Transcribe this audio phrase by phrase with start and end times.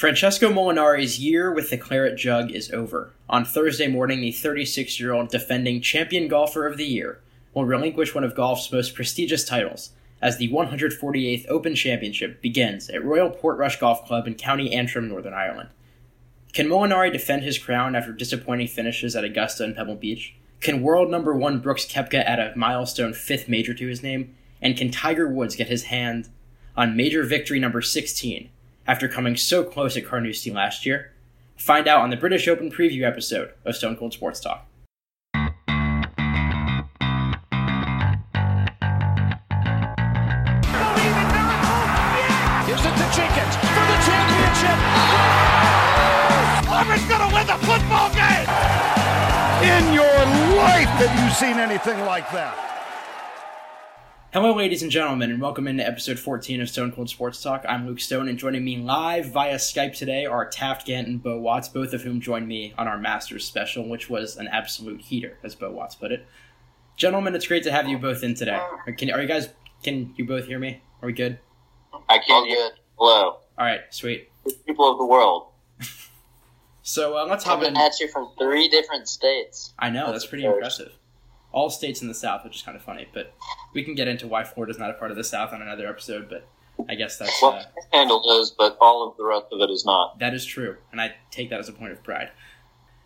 [0.00, 3.12] Francesco Molinari's year with the Claret Jug is over.
[3.28, 7.20] On Thursday morning, the 36 year old defending champion golfer of the year
[7.52, 9.90] will relinquish one of golf's most prestigious titles
[10.22, 15.34] as the 148th Open Championship begins at Royal Portrush Golf Club in County Antrim, Northern
[15.34, 15.68] Ireland.
[16.54, 20.34] Can Molinari defend his crown after disappointing finishes at Augusta and Pebble Beach?
[20.62, 24.34] Can world number one Brooks Koepka add a milestone fifth major to his name?
[24.62, 26.30] And can Tiger Woods get his hand
[26.74, 28.48] on major victory number 16
[28.86, 31.12] after coming so close at Carnoustie last year?
[31.56, 34.66] Find out on the British Open preview episode of Stone Cold Sports Talk.
[42.66, 44.78] Gives it to Jenkins for the championship.
[46.64, 48.46] Oh, Auburn's going to win the football game.
[49.60, 50.16] In your
[50.56, 52.69] life have you seen anything like that?
[54.32, 57.64] Hello, ladies and gentlemen, and welcome into episode 14 of Stone Cold Sports Talk.
[57.68, 61.38] I'm Luke Stone, and joining me live via Skype today are Taft Gant and Bo
[61.40, 65.36] Watts, both of whom joined me on our Masters special, which was an absolute heater,
[65.42, 66.24] as Bo Watts put it.
[66.96, 68.60] Gentlemen, it's great to have you both in today.
[68.96, 69.48] Can, are you guys?
[69.82, 70.80] Can you both hear me?
[71.02, 71.40] Are we good?
[72.08, 72.70] I can hear.
[72.98, 74.30] Hello, All right, sweet.
[74.66, 75.48] people of the world.
[76.82, 77.74] So uh, let's hop in.
[77.74, 79.74] Coming at you from three different states.
[79.78, 80.54] I know that's pretty First.
[80.56, 80.92] impressive.
[81.52, 83.34] All states in the South, which is kind of funny, but
[83.74, 86.28] we can get into why Florida's not a part of the South on another episode.
[86.28, 86.46] But
[86.88, 89.84] I guess that's Well, uh, handle is, but all of the rest of it is
[89.84, 90.18] not.
[90.20, 92.30] that is true, and I take that as a point of pride.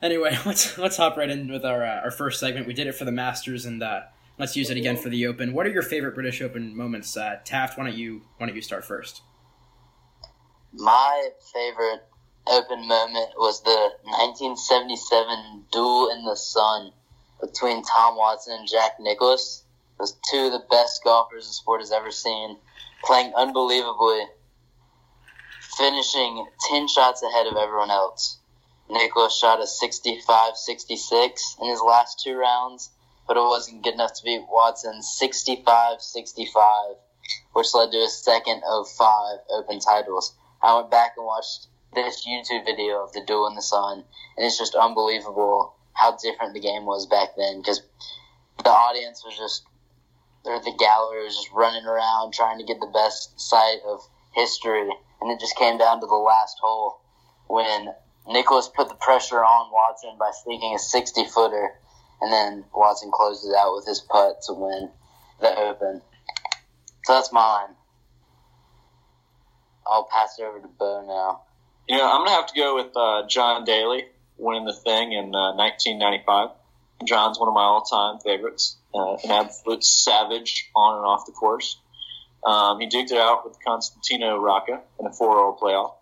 [0.02, 2.66] Anyway, let's let's hop right in with our uh, our first segment.
[2.66, 4.02] We did it for the Masters, and uh,
[4.38, 5.54] let's use it again for the Open.
[5.54, 7.16] What are your favorite British Open moments?
[7.16, 9.22] Uh, Taft, why don't you why don't you start first?
[10.72, 12.02] My favorite
[12.46, 16.90] open moment was the 1977 duel in the sun
[17.40, 19.64] between Tom Watson and Jack Nicklaus.
[19.98, 22.58] Those two of the best golfers the sport has ever seen,
[23.04, 24.26] playing unbelievably,
[25.76, 28.38] finishing 10 shots ahead of everyone else.
[28.88, 32.90] Nicklaus shot a 65 66 in his last two rounds,
[33.26, 36.96] but it wasn't good enough to beat Watson's 65 65,
[37.52, 40.34] which led to his second of five open titles.
[40.62, 44.04] I went back and watched this YouTube video of the duel in the sun,
[44.36, 47.80] and it's just unbelievable how different the game was back then because
[48.62, 49.64] the audience was just,
[50.44, 54.00] or the gallery was just running around trying to get the best sight of
[54.34, 54.88] history,
[55.20, 57.00] and it just came down to the last hole
[57.46, 57.88] when
[58.28, 61.70] Nicklaus put the pressure on Watson by sneaking a 60 footer,
[62.20, 64.90] and then Watson closes out with his putt to win
[65.40, 66.02] the Open.
[67.04, 67.68] So that's mine.
[69.86, 71.42] I'll pass it over to Bo now.
[71.86, 74.06] You know, I'm going to have to go with uh, John Daly
[74.36, 76.50] winning the thing in uh, 1995.
[77.04, 81.78] John's one of my all-time favorites, uh, an absolute savage on and off the course.
[82.44, 85.94] Um, he duked it out with Constantino Rocca in a four-hole playoff.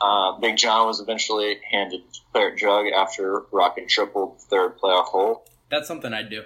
[0.00, 2.02] Uh, Big John was eventually handed
[2.32, 5.44] Claret Jug after Rocca tripled the third playoff hole.
[5.70, 6.42] That's something I'd do.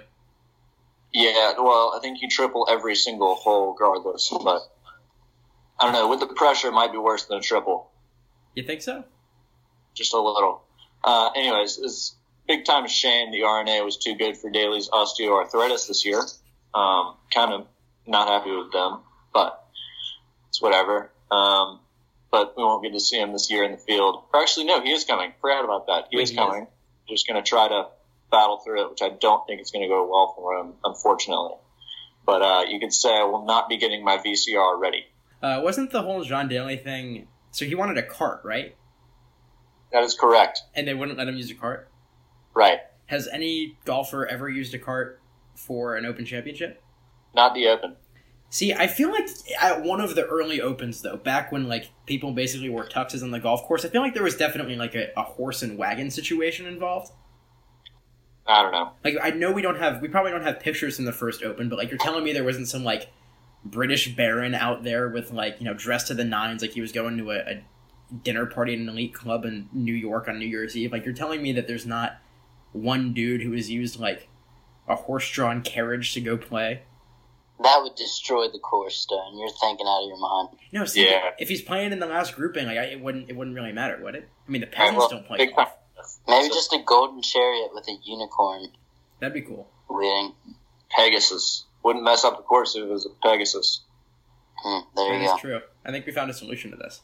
[1.13, 4.61] Yeah, well, I think you triple every single hole regardless, but
[5.79, 6.07] I don't know.
[6.09, 7.89] With the pressure, it might be worse than a triple.
[8.55, 9.03] You think so?
[9.97, 10.63] just a little.
[11.03, 12.15] Uh, anyways, it's
[12.47, 16.21] big time shame the R&A was too good for Daly's osteoarthritis this year.
[16.73, 17.67] Um, kind of
[18.05, 18.99] not happy with them,
[19.33, 19.65] but
[20.49, 21.11] it's whatever.
[21.31, 21.79] Um,
[22.31, 24.23] but we won't get to see him this year in the field.
[24.33, 25.33] Or actually, no, he is coming.
[25.41, 26.07] Forgot about that.
[26.09, 26.67] He Wait, is coming.
[27.07, 27.87] Just going to try to
[28.31, 31.55] battle through it, which I don't think is going to go well for him, unfortunately.
[32.25, 35.05] But uh, you could say I will not be getting my VCR ready.
[35.41, 37.27] Uh, wasn't the whole John Daly thing?
[37.51, 38.75] So he wanted a cart, right?
[39.91, 40.61] That is correct.
[40.75, 41.89] And they wouldn't let him use a cart.
[42.53, 42.79] Right.
[43.07, 45.21] Has any golfer ever used a cart
[45.55, 46.81] for an Open Championship?
[47.33, 47.95] Not the open.
[48.49, 49.27] See, I feel like
[49.61, 53.31] at one of the early opens, though, back when like people basically wore tuxes on
[53.31, 56.09] the golf course, I feel like there was definitely like a, a horse and wagon
[56.09, 57.11] situation involved.
[58.45, 58.91] I don't know.
[59.03, 61.67] Like, I know we don't have, we probably don't have pictures from the first open,
[61.67, 63.09] but like you're telling me there wasn't some like
[63.65, 66.91] British baron out there with like you know dressed to the nines, like he was
[66.91, 67.63] going to a, a
[68.23, 70.91] dinner party at an elite club in New York on New Year's Eve.
[70.91, 72.17] Like you're telling me that there's not
[72.73, 74.27] one dude who has used like
[74.87, 76.81] a horse-drawn carriage to go play.
[77.63, 79.37] That would destroy the course, Stone.
[79.37, 80.49] You're thinking out of your mind.
[80.71, 81.31] No, see, Yeah.
[81.39, 83.99] if he's playing in the last grouping, like I, it wouldn't, it wouldn't really matter,
[84.03, 84.29] would it?
[84.47, 85.73] I mean, the Right, peasants well, don't play big golf.
[86.27, 88.67] Maybe So- just a golden chariot with a unicorn
[89.19, 89.67] That'd be cool.
[89.89, 90.35] leading.
[90.89, 91.65] Pegasus.
[91.83, 93.81] Wouldn't mess up the course if it was a Pegasus.
[94.63, 95.37] Hmm, there That you is go.
[95.37, 95.61] true.
[95.85, 97.01] I think we found a solution to this.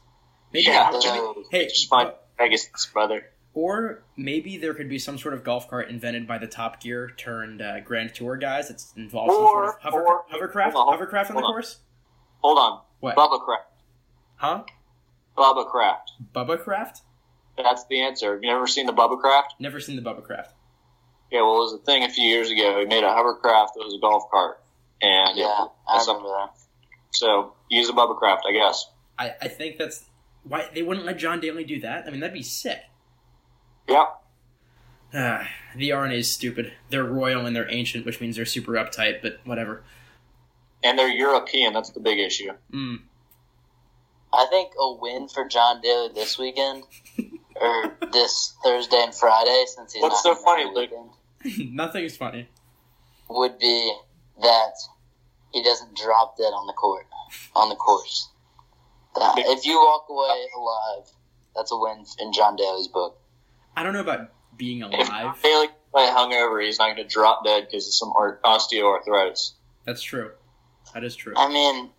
[0.53, 0.91] Maybe, Yeah.
[0.99, 3.25] So, hey, Just find Pegasus, brother.
[3.53, 7.11] or maybe there could be some sort of golf cart invented by the Top Gear
[7.17, 8.69] turned uh, Grand Tour guys.
[8.69, 11.51] It's involves some sort of Or- hover, or- hovercraft, hold on, hovercraft on the hold
[11.51, 11.55] on.
[11.61, 11.79] course.
[12.41, 12.81] Hold on.
[12.99, 13.15] What?
[13.15, 13.69] Bubba Craft.
[14.35, 14.63] Huh?
[15.37, 16.11] Bubba Craft.
[16.33, 17.01] Bubba Craft?
[17.57, 18.33] That's the answer.
[18.33, 19.55] Have you never seen the Bubba Craft?
[19.59, 20.53] Never seen the Bubba Craft.
[21.31, 22.79] Yeah, well, it was a thing a few years ago.
[22.79, 24.61] He made a hovercraft that was a golf cart,
[25.01, 26.49] and Yeah, I remember that.
[27.11, 28.85] so use a Bubba Craft, I guess.
[29.17, 30.03] I, I think that's
[30.43, 32.05] why they wouldn't let John Daly do that.
[32.07, 32.79] I mean, that'd be sick.
[33.87, 34.19] Yep.
[35.15, 36.73] Ah, the R&A is stupid.
[36.89, 39.83] They're royal and they're ancient, which means they're super uptight, but whatever.
[40.83, 41.71] And they're European.
[41.73, 42.51] That's the big issue.
[42.73, 43.01] Mm.
[44.33, 46.83] I think a win for John Daly this weekend,
[47.61, 50.91] or this Thursday and Friday, since he's What's not so gonna funny, be Luke?
[51.45, 52.49] weekend, Nothing's funny.
[53.29, 53.93] would be
[54.41, 54.73] that
[55.51, 57.05] he doesn't drop dead on the court
[57.55, 58.29] on the course.
[59.15, 61.09] That, if you walk away alive,
[61.55, 63.19] that's a win in John Daly's book.
[63.75, 65.37] I don't know about being alive.
[65.41, 68.11] Haley can play hungover, he's not going to drop dead because of some
[68.43, 69.51] osteoarthritis.
[69.85, 70.31] That's true.
[70.93, 71.33] That is true.
[71.35, 71.91] I mean,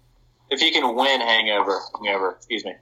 [0.51, 2.75] If he can win hangover, hangover, excuse me.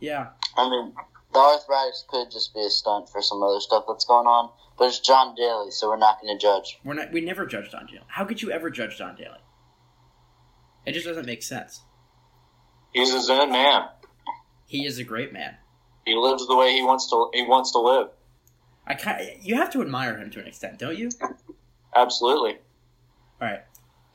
[0.00, 0.28] Yeah.
[0.56, 0.94] I mean,
[1.32, 4.86] the arthritis could just be a stunt for some other stuff that's going on, but
[4.86, 6.78] it's John Daly, so we're not going to judge.
[6.84, 8.02] We're not we never judged Don Daly.
[8.08, 9.38] How could you ever judge Don Daly?
[10.84, 11.82] It just doesn't make sense.
[12.92, 13.84] He's his own man.
[14.66, 15.56] He is a great man.
[16.06, 17.30] He lives the way he wants to.
[17.32, 18.08] He wants to live.
[18.86, 21.10] I kind you have to admire him to an extent, don't you?
[21.94, 22.58] Absolutely.
[23.40, 23.60] All right.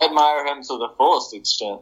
[0.02, 1.82] Admire him to the fullest extent.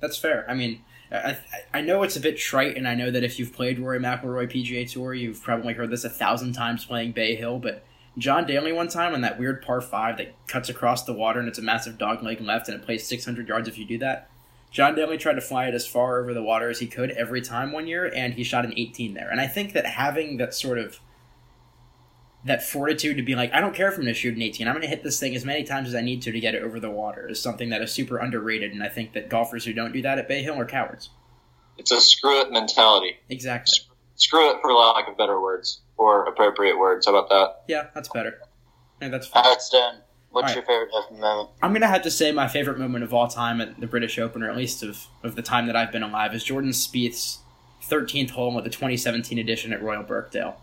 [0.00, 0.46] That's fair.
[0.48, 0.82] I mean,
[1.12, 1.36] I,
[1.74, 4.50] I- know it's a bit trite, and I know that if you've played Rory McIlroy
[4.50, 7.58] PGA Tour, you've probably heard this a thousand times playing Bay Hill.
[7.58, 7.84] But
[8.16, 11.48] John Daly one time on that weird par five that cuts across the water and
[11.48, 14.29] it's a massive dog leg left, and it plays 600 yards if you do that.
[14.70, 17.40] John Daly tried to fly it as far over the water as he could every
[17.40, 19.28] time one year, and he shot an 18 there.
[19.28, 21.00] And I think that having that sort of
[22.44, 24.66] that fortitude to be like, I don't care if I'm going to shoot an 18.
[24.66, 26.54] I'm going to hit this thing as many times as I need to to get
[26.54, 28.72] it over the water is something that is super underrated.
[28.72, 31.10] And I think that golfers who don't do that at Bay Hill are cowards.
[31.76, 33.16] It's a screw it mentality.
[33.28, 33.78] Exactly.
[34.14, 37.06] Screw it for lack of better words or appropriate words.
[37.06, 37.62] How about that?
[37.68, 38.38] Yeah, that's better.
[39.00, 39.44] Yeah, that's fine.
[39.44, 39.96] right, Stone,
[40.30, 41.50] what's All your favorite moment?
[41.62, 44.18] I'm going to have to say my favorite moment of all time at the British
[44.18, 47.38] Open, or at least of, of the time that I've been alive, is Jordan Spieth's
[47.82, 50.56] 13th hole at the 2017 edition at Royal Birkdale.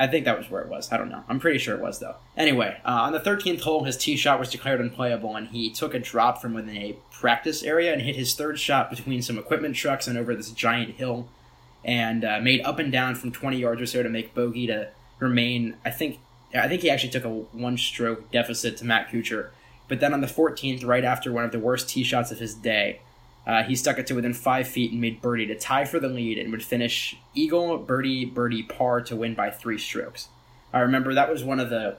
[0.00, 0.92] I think that was where it was.
[0.92, 1.24] I don't know.
[1.28, 2.14] I'm pretty sure it was, though.
[2.36, 5.92] Anyway, uh, on the 13th hole, his tee shot was declared unplayable, and he took
[5.92, 9.74] a drop from within a practice area and hit his third shot between some equipment
[9.74, 11.28] trucks and over this giant hill,
[11.84, 14.88] and uh, made up and down from 20 yards or so to make bogey to
[15.18, 15.76] remain.
[15.84, 16.20] I think.
[16.54, 19.50] I think he actually took a one-stroke deficit to Matt Kuchar,
[19.86, 22.54] but then on the 14th, right after one of the worst tee shots of his
[22.54, 23.00] day,
[23.46, 26.08] uh, he stuck it to within five feet and made birdie to tie for the
[26.08, 30.28] lead and would finish eagle, birdie, birdie, par to win by three strokes.
[30.72, 31.96] I remember that was one of the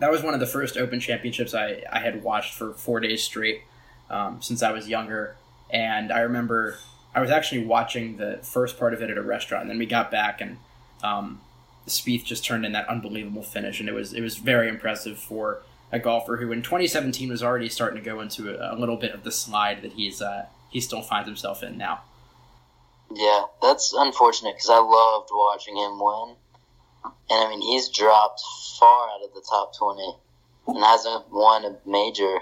[0.00, 3.22] that was one of the first Open Championships I, I had watched for four days
[3.22, 3.62] straight
[4.08, 5.36] um, since I was younger,
[5.70, 6.78] and I remember
[7.14, 9.86] I was actually watching the first part of it at a restaurant, and then we
[9.86, 10.58] got back and
[11.02, 11.40] um,
[11.88, 15.62] Spieth just turned in that unbelievable finish, and it was it was very impressive for
[15.90, 19.12] a golfer who in 2017 was already starting to go into a, a little bit
[19.12, 22.02] of the slide that he's uh, he still finds himself in now.
[23.14, 26.36] Yeah, that's unfortunate because I loved watching him win.
[27.30, 28.42] And I mean, he's dropped
[28.78, 30.14] far out of the top 20
[30.68, 32.38] and hasn't won a major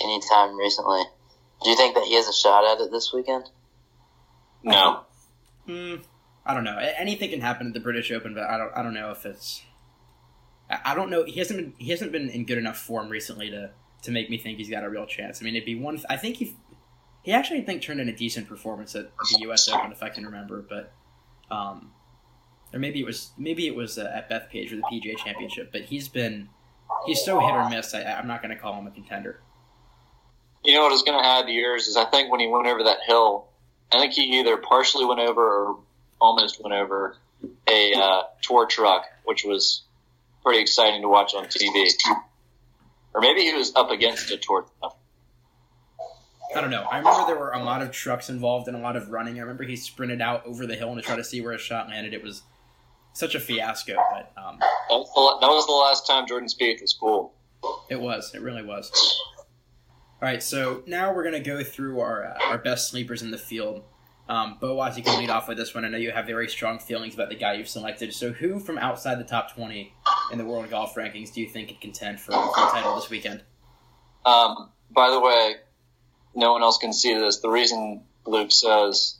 [0.00, 1.02] anytime recently.
[1.62, 3.44] Do you think that he has a shot at it this weekend?
[4.62, 5.00] No.
[5.66, 5.96] Hmm,
[6.46, 6.76] I don't know.
[6.76, 8.72] Anything can happen at the British Open, but I don't.
[8.74, 9.62] I don't know if it's.
[10.84, 11.24] I don't know.
[11.24, 11.74] He hasn't been.
[11.78, 13.70] He hasn't been in good enough form recently to
[14.02, 15.40] to make me think he's got a real chance.
[15.40, 16.00] I mean, it'd be one.
[16.08, 16.56] I think he.
[17.22, 19.66] He actually, I think, turned in a decent performance at the U.S.
[19.70, 20.62] Open, if I can remember.
[20.68, 20.92] But,
[21.50, 21.92] um,
[22.74, 25.72] or maybe it was maybe it was uh, at Bethpage or the PGA Championship.
[25.72, 26.50] But he's been
[27.06, 27.94] he's so hit or miss.
[27.94, 29.40] I, I'm not going to call him a contender.
[30.64, 32.46] You know what I was going to add to yours is I think when he
[32.46, 33.48] went over that hill,
[33.92, 35.78] I think he either partially went over or
[36.20, 37.16] almost went over
[37.68, 39.82] a uh, tour truck, which was
[40.42, 41.90] pretty exciting to watch on TV.
[43.14, 44.98] Or maybe he was up against a tour truck.
[46.54, 46.82] I don't know.
[46.82, 49.38] I remember there were a lot of trucks involved and a lot of running.
[49.38, 51.88] I remember he sprinted out over the hill to try to see where his shot
[51.88, 52.14] landed.
[52.14, 52.42] It was
[53.12, 56.80] such a fiasco, but um, That was, the, that was the last time Jordan Spieth
[56.80, 57.32] was cool.
[57.88, 58.32] it was.
[58.34, 58.90] It really was.
[60.22, 63.38] All right, so now we're gonna go through our uh, our best sleepers in the
[63.38, 63.82] field.
[64.28, 65.84] Um, Boaz, you can lead off with this one.
[65.84, 68.14] I know you have very strong feelings about the guy you've selected.
[68.14, 69.92] So, who from outside the top twenty
[70.32, 73.10] in the world golf rankings do you think could contend for, for a title this
[73.10, 73.42] weekend?
[74.24, 75.56] Um, by the way,
[76.34, 77.40] no one else can see this.
[77.40, 79.16] The reason Luke says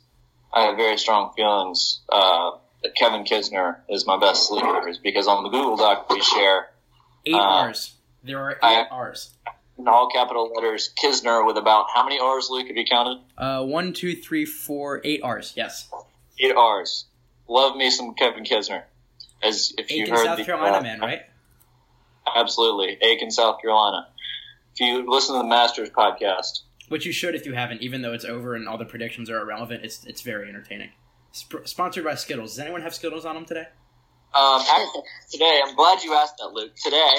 [0.51, 5.27] I have very strong feelings uh, that Kevin Kisner is my best sleeper is because
[5.27, 6.69] on the Google Doc we share,
[7.27, 7.93] Eight Uh, R's.
[8.23, 9.29] There are eight I- R's.
[9.77, 13.21] In all capital letters, Kisner with about how many R's, Luke, have you counted?
[13.37, 15.53] Uh, one, two, three, four, eight R's.
[15.55, 15.89] Yes.
[16.39, 17.05] Eight R's.
[17.47, 18.83] Love me some Kevin Kisner.
[19.43, 21.21] As if you Aiken, heard South the, Carolina uh, man, right?
[22.35, 22.97] Absolutely.
[23.01, 24.07] Aiken, South Carolina.
[24.73, 28.13] If you listen to the Masters podcast, Which you should if you haven't, even though
[28.13, 29.85] it's over and all the predictions are irrelevant.
[29.85, 30.89] It's it's very entertaining.
[31.35, 32.51] Sp- sponsored by Skittles.
[32.51, 33.67] Does anyone have Skittles on them today?
[34.33, 36.75] um, actually, today, I'm glad you asked that, Luke.
[36.75, 37.13] Today,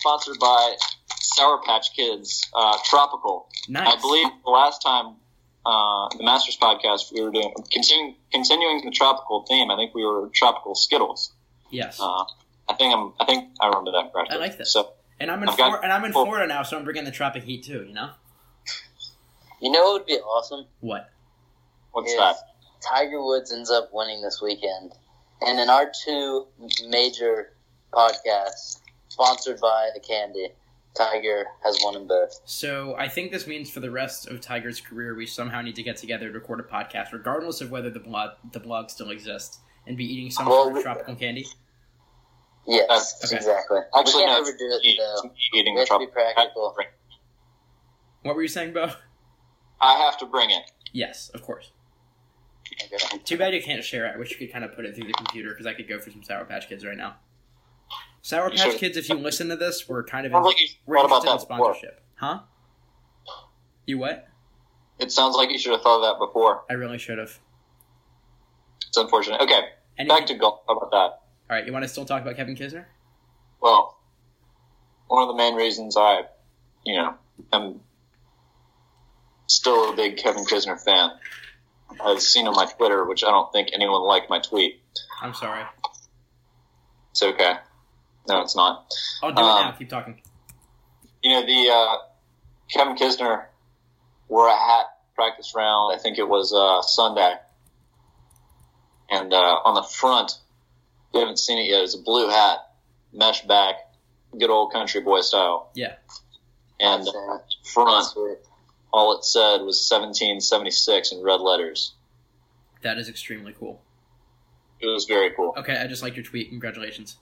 [0.00, 0.76] sponsored by
[1.20, 3.48] Sour Patch Kids, uh, Tropical.
[3.68, 3.94] Nice.
[3.96, 5.16] I believe the last time
[5.66, 9.70] uh, the Masters podcast we were doing continuing continuing the tropical theme.
[9.70, 11.32] I think we were tropical Skittles.
[11.70, 11.98] Yes.
[12.00, 12.24] Uh,
[12.68, 13.12] I think I'm.
[13.20, 14.36] I think I remember that correctly.
[14.36, 14.66] I like that.
[14.66, 16.12] So and I'm in I've got- Flor- and I'm in.
[16.12, 17.84] Florida now, so I'm bringing the tropic heat too.
[17.86, 18.10] You know
[19.60, 20.66] You know what would be awesome?
[20.80, 21.10] what?
[21.92, 22.36] what's If that?
[22.88, 24.92] Tiger Woods ends up winning this weekend.
[25.42, 26.46] And in our two
[26.88, 27.52] major
[27.92, 28.79] podcasts,
[29.24, 30.48] sponsored by the candy,
[30.94, 32.40] Tiger has won them both.
[32.44, 35.82] So I think this means for the rest of Tiger's career, we somehow need to
[35.82, 39.58] get together to record a podcast, regardless of whether the blog the blog still exists,
[39.86, 41.46] and be eating some Well, sort of we- tropical candy.
[42.66, 43.36] Yes, Okay.
[43.36, 43.78] exactly.
[43.96, 45.30] Actually, we can't It's ever do it me- though.
[45.58, 46.72] eating We the have to be tropical.
[46.72, 46.76] practical.
[48.22, 48.90] What were you saying, Bo?
[49.80, 50.70] I have to bring it.
[50.92, 51.72] Yes, of course.
[52.84, 53.18] Okay.
[53.24, 54.14] Too bad you can't share it.
[54.14, 55.98] I wish you could kind of put it through the computer because I could go
[55.98, 57.16] for some Sour Patch Kids right now.
[58.22, 61.28] Sour Patch Kids, if you listen to this, we're kind of Sounds like we're interested
[61.30, 61.74] in that before.
[61.74, 62.40] sponsorship, huh?
[63.86, 64.28] You what?
[64.98, 66.64] It sounds like you should have thought of that before.
[66.68, 67.38] I really should have.
[68.86, 69.40] It's unfortunate.
[69.40, 69.60] Okay,
[69.98, 70.60] Anything- back to golf.
[70.68, 70.96] How about that?
[70.96, 72.84] All right, you want to still talk about Kevin Kisner?
[73.60, 73.98] Well,
[75.08, 76.22] one of the main reasons I,
[76.84, 77.14] you know,
[77.52, 77.80] am
[79.46, 81.10] still a big Kevin Kisner fan.
[82.04, 84.80] I've seen on my Twitter, which I don't think anyone liked my tweet.
[85.20, 85.64] I'm sorry.
[87.10, 87.54] It's okay.
[88.28, 88.86] No, it's not.
[89.22, 89.72] I'll do it Um, now.
[89.72, 90.20] Keep talking.
[91.22, 91.96] You know, the uh,
[92.70, 93.44] Kevin Kisner
[94.28, 95.94] wore a hat practice round.
[95.94, 97.34] I think it was uh, Sunday,
[99.10, 100.32] and uh, on the front,
[101.12, 101.82] you haven't seen it yet.
[101.82, 102.58] It's a blue hat,
[103.12, 103.74] mesh back,
[104.38, 105.70] good old country boy style.
[105.74, 105.94] Yeah.
[106.78, 108.06] And uh, front,
[108.92, 111.92] all it said was 1776 in red letters.
[112.82, 113.82] That is extremely cool.
[114.80, 115.52] It was very cool.
[115.58, 116.48] Okay, I just liked your tweet.
[116.48, 117.16] Congratulations.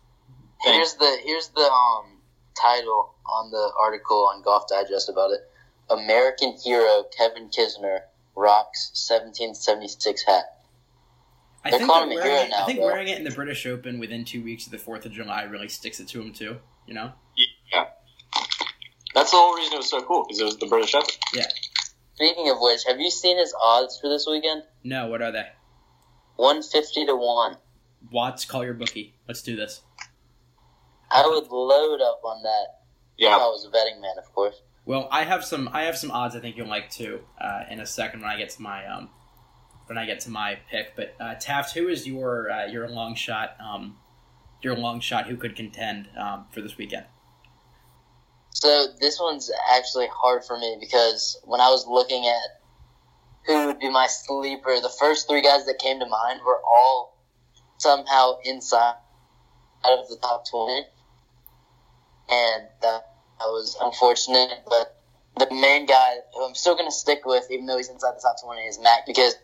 [0.63, 2.19] Here's the here's the um
[2.61, 5.41] title on the article on Golf Digest about it.
[5.91, 8.01] American hero Kevin Kisner
[8.37, 10.45] rocks 1776 hat.
[11.65, 12.85] I They're think, calling that him a wearing, hero it, now, I think though.
[12.87, 15.69] wearing it in the British Open within two weeks of the 4th of July really
[15.69, 16.59] sticks it to him, too.
[16.87, 17.13] You know?
[17.73, 17.87] Yeah.
[19.15, 21.09] That's the whole reason it was so cool, because it was the British Open.
[21.35, 21.47] Yeah.
[22.15, 24.63] Speaking of which, have you seen his odds for this weekend?
[24.85, 25.49] No, what are they?
[26.37, 27.57] 150 to 1.
[28.13, 29.15] Watts, call your bookie.
[29.27, 29.81] Let's do this.
[31.11, 32.81] I would load up on that
[33.17, 34.63] if I was a betting man, of course.
[34.85, 35.69] Well, I have some.
[35.73, 36.35] I have some odds.
[36.35, 37.21] I think you'll like too.
[37.41, 39.11] Uh, in a second, when I get to my um,
[39.87, 40.95] when I get to my pick.
[40.97, 43.57] But uh, Taft, who is your uh, your long shot?
[43.61, 43.97] Um,
[44.63, 47.07] your long shot who could contend um, for this weekend?
[48.51, 52.61] So this one's actually hard for me because when I was looking at
[53.47, 57.17] who would be my sleeper, the first three guys that came to mind were all
[57.79, 58.95] somehow inside
[59.85, 60.87] out of the top twenty,
[62.31, 63.03] and that,
[63.39, 64.51] that was unfortunate.
[64.69, 64.97] But
[65.39, 68.21] the main guy who I'm still going to stick with, even though he's inside the
[68.21, 69.35] top twenty, is Mac because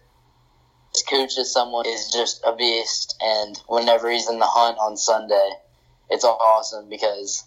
[0.92, 4.96] his coach is someone is just a beast, and whenever he's in the hunt on
[4.96, 5.50] Sunday,
[6.10, 7.44] it's awesome because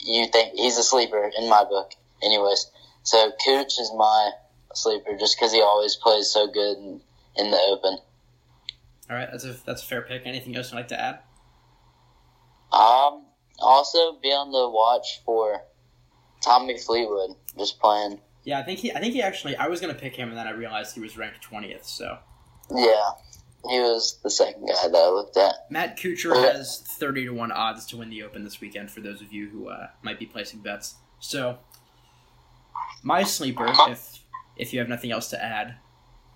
[0.00, 2.70] you think he's a sleeper in my book, anyways.
[3.02, 4.30] So Cooch is my
[4.74, 7.00] sleeper just because he always plays so good in,
[7.36, 7.98] in the open.
[9.10, 10.22] All right, that's a that's a fair pick.
[10.24, 11.18] Anything else you'd like to add?
[12.72, 13.26] Um,
[13.58, 15.62] also be on the watch for
[16.42, 18.20] Tommy Fleetwood, just playing.
[18.44, 18.92] Yeah, I think he.
[18.92, 19.56] I think he actually.
[19.56, 21.86] I was gonna pick him, and then I realized he was ranked twentieth.
[21.86, 22.18] So
[22.70, 23.12] Yeah,
[23.68, 25.54] he was the second guy that I looked at.
[25.70, 28.90] Matt Kuchar has thirty to one odds to win the Open this weekend.
[28.90, 31.58] For those of you who uh, might be placing bets, so
[33.02, 34.20] my sleeper, if
[34.56, 35.76] if you have nothing else to add,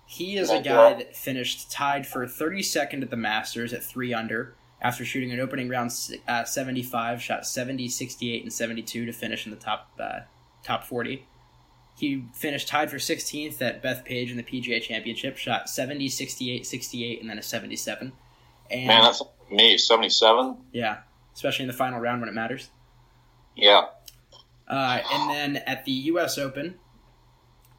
[0.07, 4.13] he is a guy that finished tied for thirty second at the Masters at three
[4.15, 5.91] under after shooting an opening round
[6.27, 10.19] uh, seventy five, shot 70, 68, and seventy two to finish in the top uh,
[10.63, 11.25] top forty.
[11.97, 17.19] He finished tied for 16th at Bethpage in the PGA Championship, shot 70, 68, 68,
[17.19, 18.13] and then a 77.
[18.71, 19.21] And Man, that's
[19.51, 20.55] me, 77?
[20.71, 20.99] yeah,
[21.33, 22.69] especially in the final round when it matters.
[23.53, 23.87] Yeah.
[24.65, 26.37] Uh, and then at the U.S.
[26.37, 26.75] Open,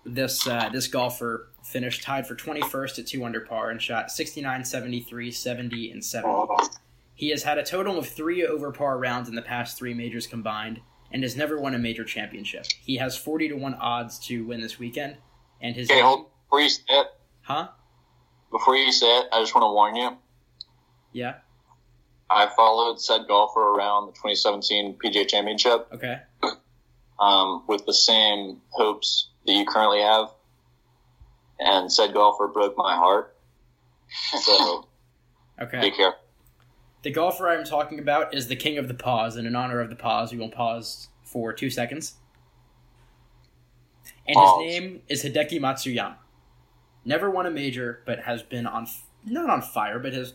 [0.05, 4.65] this uh, this golfer finished tied for 21st at two under par and shot 69,
[4.67, 6.47] 73, 70, and 70.
[7.21, 10.27] He has had a total of three over par rounds in the past three majors
[10.27, 10.81] combined,
[11.13, 12.65] and has never won a major championship.
[12.81, 15.19] He has 40 to 1 odds to win this weekend,
[15.61, 15.91] and his.
[15.91, 17.09] Okay, hold before you say it.
[17.43, 17.69] Huh?
[18.51, 20.17] Before you say it, I just want to warn you.
[21.13, 21.35] Yeah?
[22.31, 26.21] I followed said golfer around the 2017 PGA Championship Okay.
[27.21, 30.31] um, with the same hopes that you currently have,
[31.59, 33.37] and said golfer broke my heart.
[34.41, 34.89] So
[35.61, 35.81] Okay.
[35.83, 36.20] be careful.
[37.03, 39.89] The golfer I'm talking about is the king of the pause, and in honor of
[39.89, 42.15] the pause, we will pause for two seconds.
[44.27, 44.65] And Pause.
[44.65, 46.17] his name is Hideki Matsuyama.
[47.05, 48.87] Never won a major, but has been on
[49.25, 50.35] not on fire, but has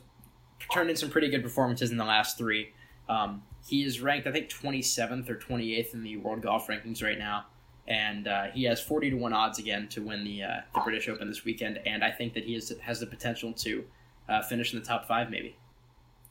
[0.74, 2.74] turned in some pretty good performances in the last three.
[3.08, 7.18] Um, he is ranked, I think, 27th or 28th in the world golf rankings right
[7.18, 7.46] now,
[7.88, 11.08] and uh, he has 40 to one odds again to win the uh, the British
[11.08, 11.80] Open this weekend.
[11.86, 13.86] And I think that he is, has the potential to
[14.28, 15.56] uh, finish in the top five, maybe.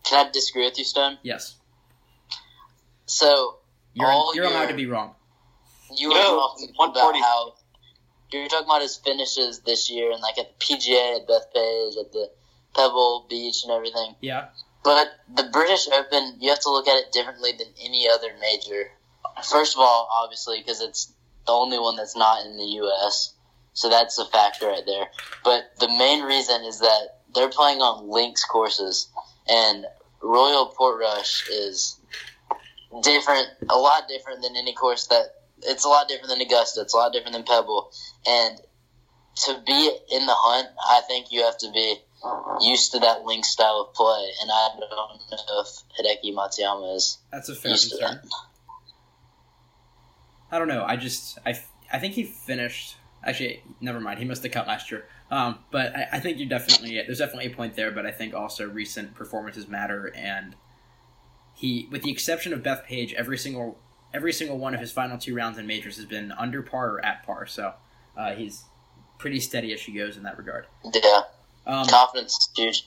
[0.05, 1.19] Can I disagree with you, Stone?
[1.23, 1.57] Yes.
[3.07, 3.59] So
[3.95, 5.15] You're, All you're allowed to be wrong.
[5.97, 7.55] you were No, talking about how
[8.33, 11.97] you were talking about his finishes this year, and like at the PGA, at Bethpage,
[12.01, 12.31] at the
[12.75, 14.17] Pebble Beach, and everything.
[14.21, 14.47] Yeah.
[14.83, 18.91] But the British Open, you have to look at it differently than any other major.
[19.49, 21.13] First of all, obviously, because it's
[21.47, 23.35] the only one that's not in the U.S.,
[23.73, 25.07] so that's a factor right there.
[25.45, 29.09] But the main reason is that they're playing on links courses,
[29.49, 29.87] and
[30.23, 32.01] Royal Portrush is
[33.03, 35.35] different, a lot different than any course that.
[35.67, 36.83] It's a lot different than Augusta.
[36.83, 37.91] It's a lot different than Pebble,
[38.27, 38.61] and
[39.47, 41.97] to be in the hunt, I think you have to be
[42.61, 47.19] used to that link style of play, and I don't know if Hideki Matsuyama is
[47.33, 48.21] That's a fair concern.
[50.51, 50.85] I don't know.
[50.85, 51.59] I just I
[51.93, 52.97] I think he finished.
[53.25, 54.19] Actually, never mind.
[54.19, 55.07] He must have cut last year.
[55.31, 57.91] Um, but I, I think you definitely there's definitely a point there.
[57.91, 60.55] But I think also recent performances matter, and
[61.55, 63.79] he, with the exception of Beth Page, every single
[64.13, 67.05] every single one of his final two rounds in majors has been under par or
[67.05, 67.47] at par.
[67.47, 67.75] So
[68.17, 68.65] uh, he's
[69.19, 70.67] pretty steady as she goes in that regard.
[70.93, 71.23] Yeah,
[71.67, 72.85] Um, confidence is huge.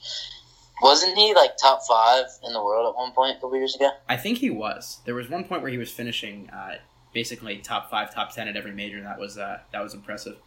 [0.82, 3.90] Wasn't he like top five in the world at one point a couple years ago?
[4.08, 5.00] I think he was.
[5.06, 6.76] There was one point where he was finishing uh,
[7.14, 10.38] basically top five, top ten at every major, and that was uh, that was impressive.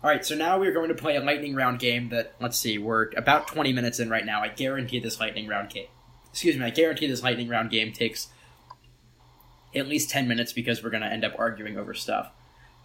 [0.00, 2.10] All right, so now we're going to play a lightning round game.
[2.10, 4.42] That let's see, we're about twenty minutes in right now.
[4.42, 5.88] I guarantee this lightning round game.
[6.30, 8.28] Excuse me, I guarantee this lightning round game takes
[9.74, 12.30] at least ten minutes because we're going to end up arguing over stuff.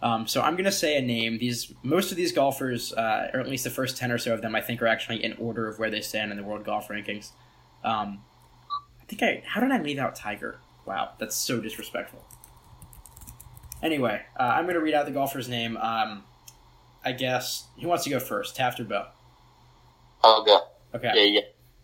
[0.02, 1.38] Um, so I'm going to say a name.
[1.38, 4.42] These most of these golfers, uh, or at least the first ten or so of
[4.42, 6.88] them, I think are actually in order of where they stand in the world golf
[6.88, 7.30] rankings.
[7.84, 8.22] Um,
[9.00, 9.42] I think I.
[9.46, 10.58] How did I leave out Tiger?
[10.84, 12.26] Wow, that's so disrespectful.
[13.84, 15.76] Anyway, uh, I'm going to read out the golfer's name.
[15.76, 16.24] Um,
[17.04, 18.56] I guess who wants to go first?
[18.56, 19.06] Taft or Bo?
[20.22, 20.60] I'll go.
[20.94, 21.12] Okay.
[21.14, 21.40] Yeah, yeah.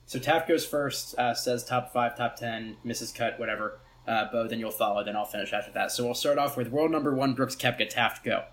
[0.07, 1.17] So Taft goes first.
[1.19, 3.79] Uh, says top five, top ten, misses cut, whatever.
[4.09, 5.05] Uh, Bo, then you'll follow.
[5.05, 5.93] Then I'll finish after that.
[5.93, 7.89] So we'll start off with world number one, Brooks Koepka.
[7.89, 8.45] Taft, go.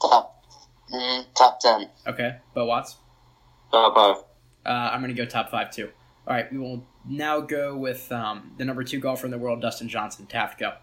[0.00, 0.44] Top,
[0.92, 1.88] mm, top ten.
[2.06, 2.36] Okay.
[2.54, 2.96] Bo Watts.
[3.72, 4.24] Top five.
[4.64, 5.90] Uh, I'm going to go top five too.
[6.26, 6.50] All right.
[6.52, 10.26] We will now go with um, the number two golfer in the world, Dustin Johnson.
[10.26, 10.74] Taft, go.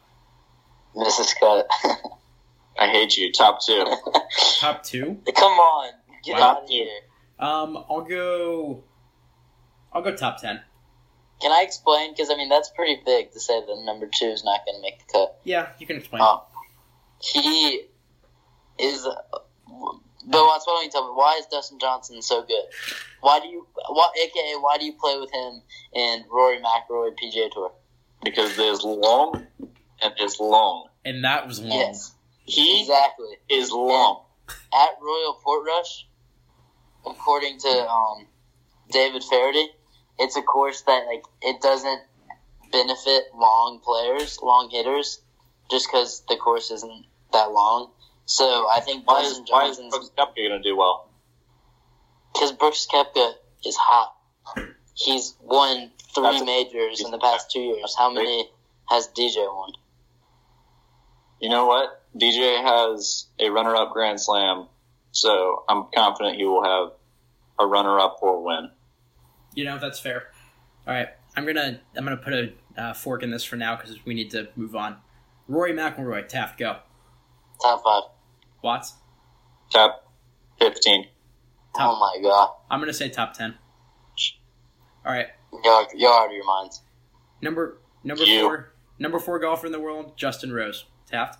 [0.95, 1.67] Misses Cut.
[2.77, 3.31] I hate you.
[3.31, 3.85] Top two.
[4.59, 5.19] Top two.
[5.35, 6.41] Come on, get Wow.
[6.57, 6.87] out of here.
[7.39, 8.83] Um, I'll go.
[9.93, 10.61] I'll go top ten.
[11.41, 12.11] Can I explain?
[12.11, 14.81] Because I mean that's pretty big to say that number two is not going to
[14.81, 15.39] make the cut.
[15.43, 16.21] Yeah, you can explain.
[16.23, 16.43] Oh,
[17.21, 17.85] he
[18.79, 19.05] is.
[20.27, 22.63] But Watts, why don't you tell me why is Dustin Johnson so good?
[23.21, 25.61] Why do you, why, aka, why do you play with him
[25.93, 27.71] in Rory McIlroy PGA Tour?
[28.23, 29.45] because there's long
[30.01, 30.87] and there's long.
[31.03, 31.77] and that was long.
[31.77, 32.14] Yes,
[32.45, 33.37] He exactly.
[33.49, 34.23] is long.
[34.73, 36.05] At Royal Portrush,
[37.05, 38.27] according to um,
[38.91, 39.67] David Feherty,
[40.19, 42.01] it's a course that like it doesn't
[42.71, 45.21] benefit long players, long hitters,
[45.71, 47.91] just because the course isn't that long.
[48.25, 51.09] So I think Why is, Dustin why is Brooks Koepka going to do well?
[52.33, 53.33] because Brooks Koepka
[53.65, 54.13] is hot.
[54.93, 57.95] He's won three That's a- majors in the past two years.
[57.97, 58.49] How many
[58.89, 59.71] has DJ won?
[61.39, 62.04] You know what?
[62.15, 64.67] DJ has a runner-up Grand Slam,
[65.11, 66.93] so I'm confident he will have
[67.59, 68.69] a runner-up or win.
[69.53, 70.27] You know that's fair.
[70.87, 73.97] All right, I'm gonna I'm gonna put a uh, fork in this for now because
[74.05, 74.97] we need to move on.
[75.47, 76.77] Rory McIlroy, Taft, go.
[77.61, 78.03] Top five.
[78.63, 78.93] Watts.
[79.71, 80.11] Top
[80.59, 81.03] 15.
[81.03, 81.11] Top-
[81.77, 83.55] Oh my god, I'm gonna say top ten.
[85.05, 85.27] All right,
[85.63, 86.81] you're, you're out of your minds.
[87.41, 88.41] number number You.
[88.41, 90.85] four number four golfer in the world, Justin Rose.
[91.09, 91.39] Taft.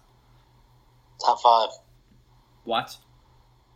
[1.23, 1.69] Top five.
[2.63, 2.97] What?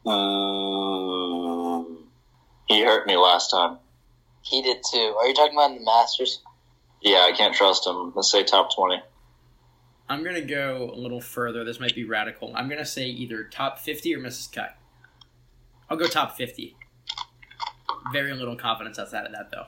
[0.06, 2.06] Um,
[2.68, 3.78] he hurt me last time.
[4.42, 5.16] He did too.
[5.20, 6.42] Are you talking about the Masters?
[7.02, 8.14] Yeah, I can't trust him.
[8.16, 9.02] Let's say top 20.
[10.10, 11.64] I'm gonna go a little further.
[11.64, 12.52] This might be radical.
[12.56, 14.76] I'm gonna say either top 50 or misses Cut.
[15.90, 16.76] I'll go top 50.
[18.12, 19.68] Very little confidence outside of that though,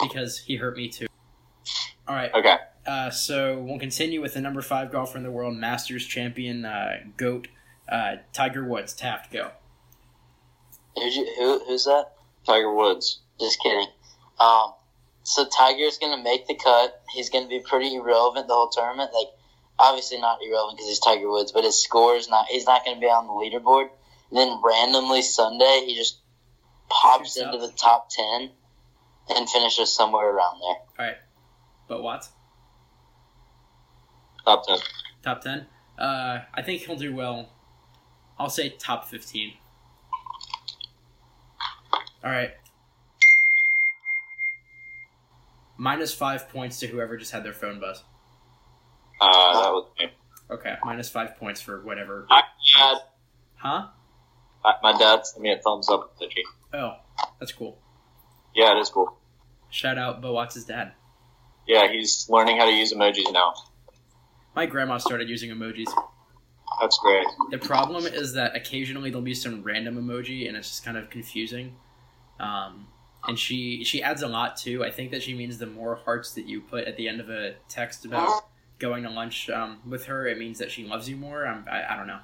[0.00, 1.06] because he hurt me too.
[2.06, 2.32] All right.
[2.32, 2.56] Okay.
[2.88, 7.00] Uh, so we'll continue with the number five golfer in the world, Masters champion, uh,
[7.18, 7.48] goat,
[7.86, 8.94] uh, Tiger Woods.
[8.94, 9.50] Taft, go.
[10.96, 12.12] You, who, who's that?
[12.46, 13.20] Tiger Woods.
[13.38, 13.88] Just kidding.
[14.40, 14.72] Um,
[15.22, 17.02] so Tiger's gonna make the cut.
[17.12, 19.10] He's gonna be pretty irrelevant the whole tournament.
[19.12, 19.28] Like,
[19.78, 22.46] obviously not irrelevant because he's Tiger Woods, but his score is not.
[22.48, 23.90] He's not gonna be on the leaderboard.
[24.30, 26.20] And then randomly Sunday, he just
[26.88, 28.50] pops into the top ten
[29.28, 31.06] and finishes somewhere around there.
[31.06, 31.16] All right.
[31.86, 32.30] But Watts,
[34.48, 34.78] Top 10.
[35.22, 35.66] top 10.
[35.98, 37.50] Uh, I think he'll do well.
[38.38, 39.52] I'll say top 15.
[42.24, 42.52] All right.
[45.76, 48.02] Minus five points to whoever just had their phone buzz.
[49.20, 50.06] Uh, that was me.
[50.50, 52.26] Okay, minus five points for whatever.
[52.30, 52.40] I,
[52.74, 52.98] dad,
[53.56, 53.88] Huh?
[54.82, 56.40] My dad sent me a thumbs up emoji.
[56.72, 56.94] Oh,
[57.38, 57.76] that's cool.
[58.54, 59.14] Yeah, it is cool.
[59.68, 60.92] Shout out Bo Watts' dad.
[61.66, 63.52] Yeah, he's learning how to use emojis now.
[64.54, 65.86] My grandma started using emojis.
[66.80, 67.26] That's great.
[67.50, 71.10] The problem is that occasionally there'll be some random emoji and it's just kind of
[71.10, 71.76] confusing.
[72.40, 72.88] Um,
[73.26, 74.84] and she she adds a lot too.
[74.84, 77.30] I think that she means the more hearts that you put at the end of
[77.30, 78.44] a text about
[78.78, 81.46] going to lunch um, with her, it means that she loves you more.
[81.46, 82.20] I'm, I I don't know.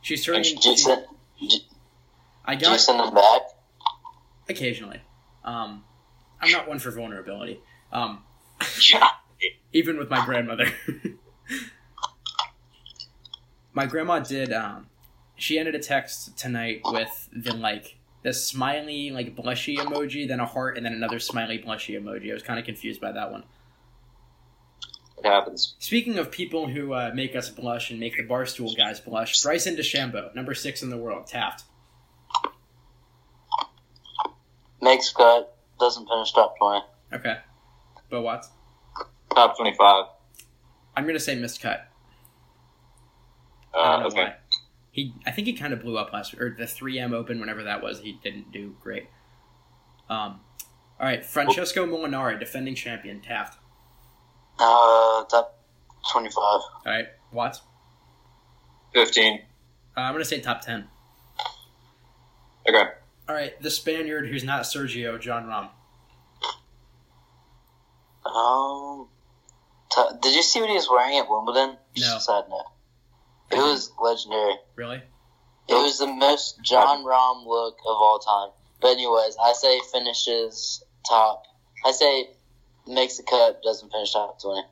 [0.00, 0.42] She's turning.
[0.42, 1.04] Did you she- send,
[1.40, 1.60] did
[2.46, 3.42] I you got send them back?
[4.48, 5.00] occasionally.
[5.44, 5.84] Um,
[6.40, 7.60] I'm not one for vulnerability.
[7.92, 8.22] Um,
[8.92, 9.08] Yeah.
[9.76, 10.72] Even with my grandmother.
[13.74, 14.52] my grandma did.
[14.52, 14.86] Um,
[15.36, 20.46] she ended a text tonight with the like the smiley like blushy emoji, then a
[20.46, 22.30] heart, and then another smiley blushy emoji.
[22.30, 23.44] I was kind of confused by that one.
[25.18, 25.74] It happens.
[25.78, 29.76] Speaking of people who uh, make us blush and make the barstool guys blush, Bryson
[29.76, 31.64] DeChambeau, number six in the world, Taft.
[34.80, 35.56] Makes cut.
[35.78, 36.84] Doesn't finish top twenty.
[37.12, 37.36] Okay,
[38.08, 38.48] Bo Watts.
[39.36, 40.06] Top 25.
[40.96, 41.86] I'm gonna say missed cut.
[43.74, 44.22] I Uh, don't know okay.
[44.30, 44.34] why.
[44.92, 47.82] He, I think he kind of blew up last or the 3M Open, whenever that
[47.82, 48.00] was.
[48.00, 49.08] He didn't do great.
[50.08, 50.40] Um,
[50.98, 53.58] all right, Francesco Molinari, defending champion, Taft.
[54.58, 55.62] Uh, top
[56.10, 56.34] twenty-five.
[56.40, 57.60] All right, Watts.
[58.94, 59.40] 15.
[59.94, 60.88] Uh, I'm gonna say top 10.
[62.70, 62.84] Okay.
[63.28, 65.68] All right, the Spaniard who's not Sergio, Jon Rahm.
[68.34, 69.08] Um,
[69.96, 71.76] t- did you see what he was wearing at Wimbledon?
[71.98, 72.18] No.
[72.18, 72.66] Side note.
[73.50, 74.54] It was legendary.
[74.74, 75.02] Really?
[75.68, 78.50] It was the most Jon Rahm look of all time.
[78.80, 81.44] But anyways, I say finishes top.
[81.84, 82.30] I say
[82.86, 84.62] makes the cut, doesn't finish top twenty.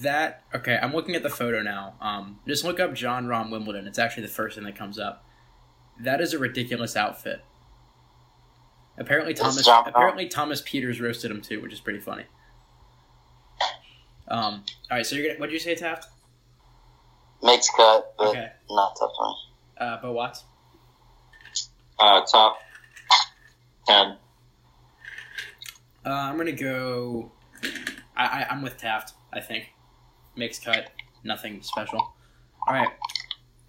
[0.00, 0.78] That okay?
[0.80, 1.94] I'm looking at the photo now.
[2.00, 3.86] Um, just look up Jon Rahm Wimbledon.
[3.86, 5.24] It's actually the first thing that comes up.
[6.00, 7.44] That is a ridiculous outfit.
[8.96, 9.66] Apparently Thomas.
[9.66, 12.24] Apparently Thomas Pieters roasted him too, which is pretty funny.
[14.32, 14.64] Um.
[14.90, 15.06] All right.
[15.06, 15.38] So you're gonna.
[15.38, 16.06] What did you say, Taft?
[17.42, 18.50] Makes cut, but Okay.
[18.70, 19.36] not top twenty.
[19.78, 20.44] Uh, Bo Watts.
[21.98, 22.56] Uh, top
[23.86, 24.16] 10.
[26.04, 27.30] Uh, I'm gonna go.
[28.16, 29.12] I, I I'm with Taft.
[29.32, 29.66] I think
[30.36, 30.90] makes cut.
[31.24, 31.98] Nothing special.
[32.66, 32.88] All right.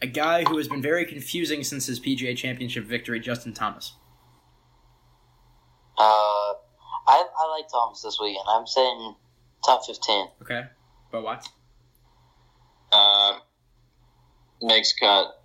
[0.01, 3.93] A guy who has been very confusing since his PGA Championship victory, Justin Thomas.
[5.97, 6.53] Uh, I
[7.07, 8.45] I like Thomas this weekend.
[8.47, 9.15] I'm saying
[9.65, 10.27] top fifteen.
[10.41, 10.63] Okay.
[11.11, 11.49] Bo Watts.
[12.91, 13.39] Uh,
[14.61, 15.43] makes cut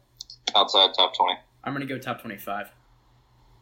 [0.54, 1.35] outside top 20.
[1.64, 2.70] I'm going to go top 25.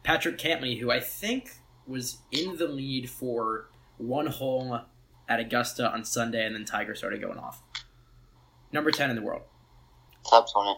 [0.03, 1.51] Patrick Cantlay, who I think
[1.85, 4.81] was in the lead for one hole
[5.27, 7.61] at Augusta on Sunday, and then Tiger started going off.
[8.71, 9.41] Number 10 in the world.
[10.29, 10.75] Top twenty.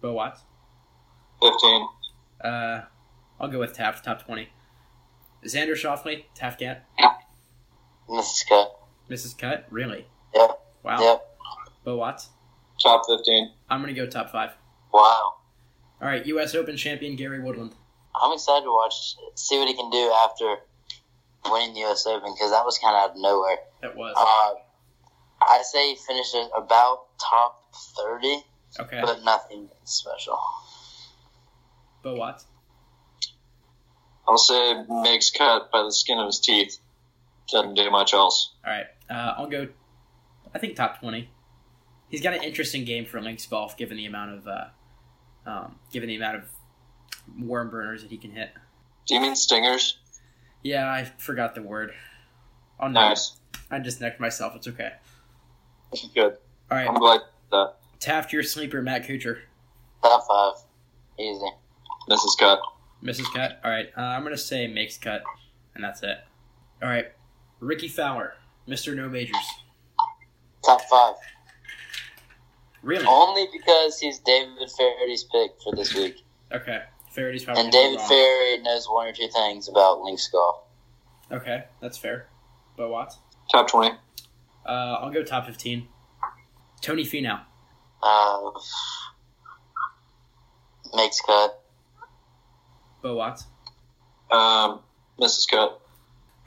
[0.00, 0.40] Bo Watts.
[1.42, 1.88] 15.
[2.42, 2.80] Uh,
[3.40, 4.48] I'll go with Taft, top 20.
[5.44, 6.78] Xander Schauffele, Taft Gant.
[8.08, 8.77] Misses cut.
[9.08, 10.06] Misses Cut, really?
[10.34, 10.60] Yep.
[10.84, 11.22] Wow.
[11.84, 12.28] Bo Watts.
[12.82, 13.52] Top 15.
[13.70, 14.50] I'm going to go top 5.
[14.92, 15.34] Wow.
[16.00, 16.54] All right, U.S.
[16.54, 17.74] Open champion Gary Woodland.
[18.20, 20.56] I'm excited to watch, see what he can do after
[21.50, 22.06] winning the U.S.
[22.06, 23.56] Open because that was kind of out of nowhere.
[23.82, 24.14] That was.
[24.16, 27.64] Uh, I say he finishes about top
[27.96, 28.42] thirty,
[28.80, 29.00] Okay.
[29.02, 30.38] but nothing special.
[32.02, 32.42] But what?
[34.28, 36.78] I'll say makes cut by the skin of his teeth.
[37.50, 38.54] Doesn't do much else.
[38.66, 39.68] All right, uh, I'll go.
[40.54, 41.30] I think top twenty.
[42.08, 44.64] He's got an interesting game for links golf, given the amount of, uh,
[45.46, 46.44] um, given the amount of
[47.38, 48.50] worm burners that he can hit.
[49.06, 49.98] Do you mean stingers?
[50.62, 51.92] Yeah, I forgot the word.
[52.80, 53.36] Oh no, Nice.
[53.70, 54.54] I just necked myself.
[54.56, 54.92] It's okay.
[56.14, 56.36] Good.
[56.70, 59.38] All right, I'm glad that Taft, your sleeper, Matt Kuchar.
[60.02, 60.54] Top five.
[61.18, 61.44] Easy.
[62.10, 62.60] is cut.
[63.00, 63.60] Misses Cut.
[63.64, 65.22] All right, uh, I'm gonna say makes cut,
[65.74, 66.18] and that's it.
[66.82, 67.06] All right,
[67.60, 68.34] Rickie Fowler,
[68.68, 68.94] Mr.
[68.94, 69.36] No Majors.
[70.64, 71.14] Top five.
[72.82, 73.04] Really?
[73.06, 76.22] Only because he's David Feherty's pick for this week.
[76.52, 76.82] Okay.
[77.10, 78.08] Feherty's probably And David wrong.
[78.08, 80.60] Feherty knows one or two things about links golf.
[81.32, 82.28] Okay, that's fair.
[82.76, 83.18] Bo Watts.
[83.50, 83.94] Top 20.
[84.64, 85.88] Uh, I'll go top 15.
[86.80, 87.40] Tony Finau.
[88.02, 88.50] Uh,
[90.94, 91.60] makes cut.
[93.02, 93.46] Bo Watts.
[94.30, 94.80] Um,
[95.18, 95.80] Misses Cut.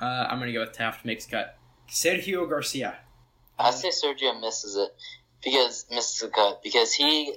[0.01, 1.57] Uh, I'm gonna go with Taft makes cut.
[1.87, 2.97] Sergio Garcia.
[3.59, 4.89] I say Sergio misses it
[5.43, 7.35] because misses a cut because he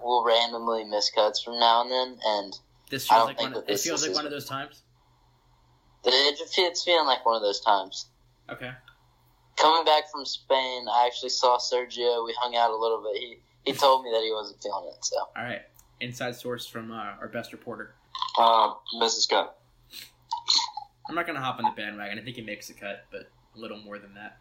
[0.00, 2.58] will randomly miss cuts from now and then, and
[2.90, 3.54] This feels like one.
[3.54, 4.82] It this feels like one of those times.
[6.04, 8.06] it, it's feeling like one of those times.
[8.50, 8.70] Okay.
[9.56, 12.24] Coming back from Spain, I actually saw Sergio.
[12.24, 13.20] We hung out a little bit.
[13.20, 15.04] He he told me that he wasn't feeling it.
[15.04, 15.62] So All right.
[16.00, 17.94] Inside source from uh, our best reporter.
[18.38, 19.57] Uh, Misses Cut.
[21.08, 22.18] I'm not gonna hop on the bandwagon.
[22.18, 24.38] I think he makes a cut, but a little more than that.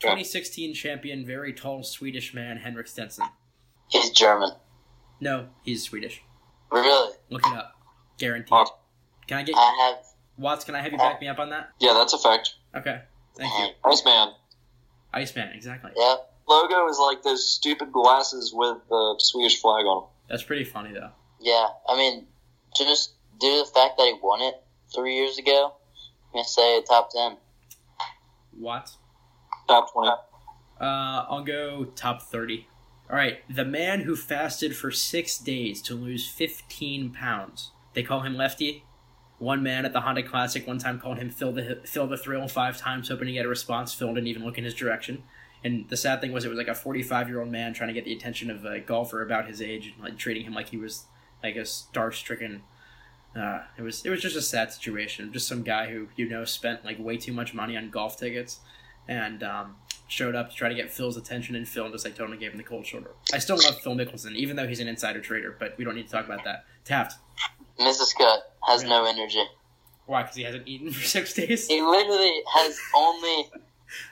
[0.00, 3.26] 2016 champion, very tall Swedish man, Henrik Stenson.
[3.88, 4.50] he's German.
[5.20, 6.22] No, he's Swedish.
[6.70, 7.72] Really, Look it up.
[8.18, 8.66] Guaranteed.
[9.26, 10.04] Can I get I have.
[10.36, 10.64] Watts?
[10.64, 11.70] Can I have you back me up on that?
[11.80, 12.54] Yeah, that's a fact.
[12.74, 13.00] Okay.
[13.36, 13.74] Thank you.
[13.88, 14.28] Nice man.
[15.12, 15.50] Iceman.
[15.54, 15.92] Exactly.
[15.96, 16.32] Yep.
[16.48, 20.10] Logo is like those stupid glasses with the Swedish flag on them.
[20.28, 21.10] That's pretty funny though.
[21.40, 21.66] Yeah.
[21.88, 22.26] I mean,
[22.76, 24.54] just due to the fact that he won it
[24.94, 25.74] three years ago,
[26.34, 27.38] gonna say top ten.
[28.58, 28.90] What?
[29.66, 30.08] Top 20.
[30.08, 30.14] Uh,
[30.80, 32.68] I'll go top 30.
[33.10, 37.70] All right, the man who fasted for six days to lose 15 pounds.
[37.92, 38.84] They call him Lefty.
[39.38, 42.48] One man at the Honda Classic one time called him Phil the Phil the Thrill
[42.48, 43.92] five times, hoping to get a response.
[43.92, 45.22] Phil didn't even look in his direction.
[45.62, 47.94] And the sad thing was, it was like a 45 year old man trying to
[47.94, 50.76] get the attention of a golfer about his age, and like treating him like he
[50.76, 51.04] was
[51.42, 52.62] like a star stricken.
[53.36, 55.32] Uh, it was it was just a sad situation.
[55.32, 58.60] Just some guy who you know spent like way too much money on golf tickets,
[59.08, 62.38] and um, showed up to try to get Phil's attention, and Phil just like totally
[62.38, 63.10] gave him the cold shoulder.
[63.32, 66.06] I still love Phil Mickelson, even though he's an insider trader, but we don't need
[66.06, 66.64] to talk about that.
[66.84, 67.18] Taft.
[67.80, 68.06] Mrs.
[68.06, 69.42] Scott has no energy.
[70.06, 70.22] Why?
[70.22, 71.66] Because he hasn't eaten for six days.
[71.66, 73.50] He literally has only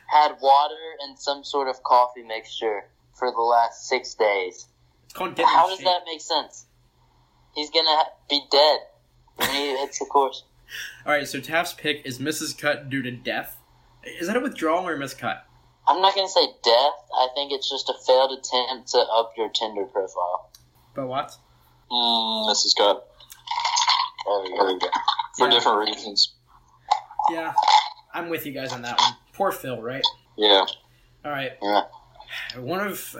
[0.07, 4.67] had water and some sort of coffee mixture for the last six days.
[5.05, 5.87] It's called How does shape.
[5.87, 6.67] that make sense?
[7.55, 8.79] He's gonna ha- be dead
[9.41, 10.45] he hits the course.
[11.07, 13.59] All right, so Taft's pick is Misses Cut due to death.
[14.05, 15.41] Is that a withdrawal or a miscut?
[15.87, 16.93] I'm not gonna say death.
[17.15, 20.51] I think it's just a failed attempt to up your Tinder profile.
[20.95, 21.37] But what?
[21.91, 23.09] Mm, Misses Cut.
[24.27, 24.73] There we There go.
[24.73, 24.89] we go.
[25.37, 25.51] For Yeah.
[25.55, 26.35] different reasons.
[27.31, 27.53] Yeah,
[28.15, 29.15] I'm with you guys on that one.
[29.35, 30.05] Poor Phil, right?
[30.37, 30.65] Yeah.
[31.25, 31.53] All right.
[31.63, 31.83] Yeah.
[32.59, 33.17] One of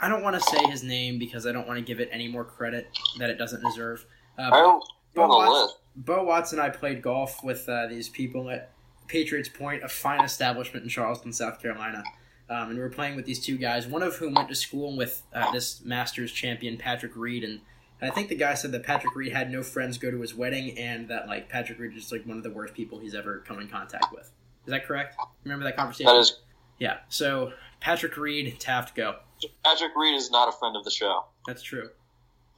[0.00, 2.28] I don't want to say his name because I don't want to give it any
[2.28, 2.88] more credit
[3.18, 4.04] that it doesn't deserve.
[4.38, 5.78] Uh, I don't Bo Watts.
[5.96, 8.70] Bo Watts and I played golf with uh, these people at
[9.06, 12.02] Patriots Point, a fine establishment in Charleston, South Carolina.
[12.48, 14.96] Um, and we were playing with these two guys, one of whom went to school
[14.96, 17.42] with uh, this Masters champion, Patrick Reed.
[17.42, 17.60] And,
[18.00, 20.34] and I think the guy said that Patrick Reed had no friends go to his
[20.34, 23.42] wedding and that like Patrick Reed is like one of the worst people he's ever
[23.46, 24.30] come in contact with.
[24.66, 25.16] Is that correct?
[25.44, 26.12] Remember that conversation?
[26.12, 26.40] That is
[26.78, 26.98] Yeah.
[27.08, 29.16] So Patrick Reed, Taft, go.
[29.64, 31.24] Patrick Reed is not a friend of the show.
[31.46, 31.90] That's true.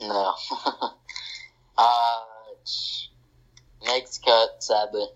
[0.01, 0.35] No.
[1.79, 2.19] uh,
[3.85, 4.63] makes cut.
[4.63, 5.07] Sadly.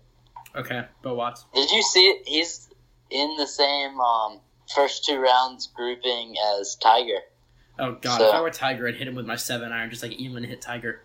[0.55, 1.45] Okay, Bo Watts.
[1.53, 2.27] Did you see it?
[2.27, 2.69] He's
[3.09, 4.39] in the same um,
[4.73, 7.19] first two rounds grouping as Tiger.
[7.79, 10.03] Oh God, So- if I were Tiger, I'd hit him with my seven iron, just
[10.03, 11.01] like Elin hit Tiger.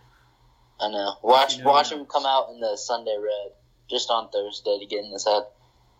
[0.81, 1.15] I know.
[1.23, 3.53] Watch You know watch him come out in the Sunday red
[3.89, 5.43] just on Thursday to get in his head.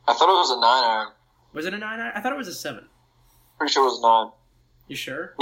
[0.07, 1.09] I thought it was a nine iron.
[1.55, 2.13] Was it a nine iron?
[2.15, 2.85] I thought it was a seven.
[3.57, 4.33] Pretty sure it was nine.
[4.89, 5.35] You sure?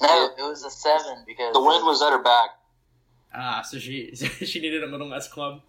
[0.00, 2.50] No, it was a seven because The wind was at her back.
[3.34, 5.60] Ah, so she she needed a little less club.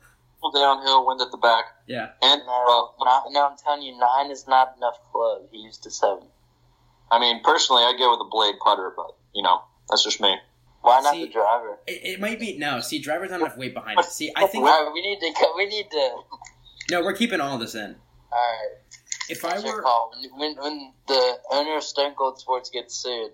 [0.54, 1.66] Downhill, wind at the back.
[1.88, 2.10] Yeah.
[2.22, 5.42] And, No, well, not, no, I'm telling you, nine is not enough club.
[5.52, 6.28] He used a seven.
[7.10, 10.36] I mean, personally, I'd go with a blade putter, but, you know, that's just me.
[10.82, 11.80] Why not See- the driver?
[11.88, 12.80] It, it might be no.
[12.80, 14.06] See, driver's not enough weight behind it.
[14.06, 15.34] See, I think right, we need to.
[15.42, 16.18] go- We need to.
[16.92, 17.02] no.
[17.02, 17.96] We're keeping all this in.
[18.32, 18.78] All right.
[19.30, 19.84] If I were.
[20.38, 23.32] When, when, when the owner of Stone Cold Sports gets sued,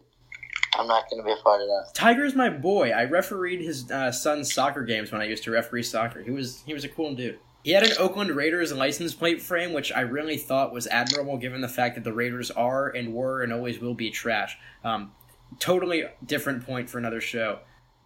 [0.78, 1.92] I'm not going to be a part of that.
[1.94, 2.92] Tiger's my boy.
[2.92, 6.22] I refereed his uh, son's soccer games when I used to referee soccer.
[6.22, 7.40] He was he was a cool dude.
[7.64, 11.62] He had an Oakland Raiders license plate frame, which I really thought was admirable, given
[11.62, 14.58] the fact that the Raiders are and were and always will be trash.
[14.84, 15.12] Um,
[15.60, 17.60] totally different point for another show.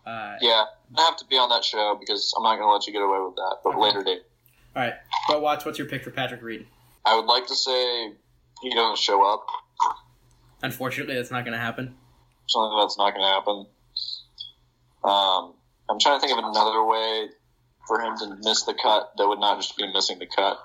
[0.06, 0.66] Uh, Yeah,
[0.98, 3.02] I have to be on that show because I'm not going to let you get
[3.02, 3.80] away with that, but Okay.
[3.80, 4.24] later date.
[4.76, 4.96] All right,
[5.30, 6.68] Bo Watts, what's your pick for Patrick Reed?
[7.06, 8.12] I would like to say
[8.62, 9.46] he doesn't show up.
[10.64, 11.96] Unfortunately, that's not going to happen.
[12.48, 13.66] Something that's not going to happen.
[15.04, 15.54] Um,
[15.90, 17.28] I'm trying to think of another way
[17.88, 20.58] for him to miss the cut that would not just be missing the cut.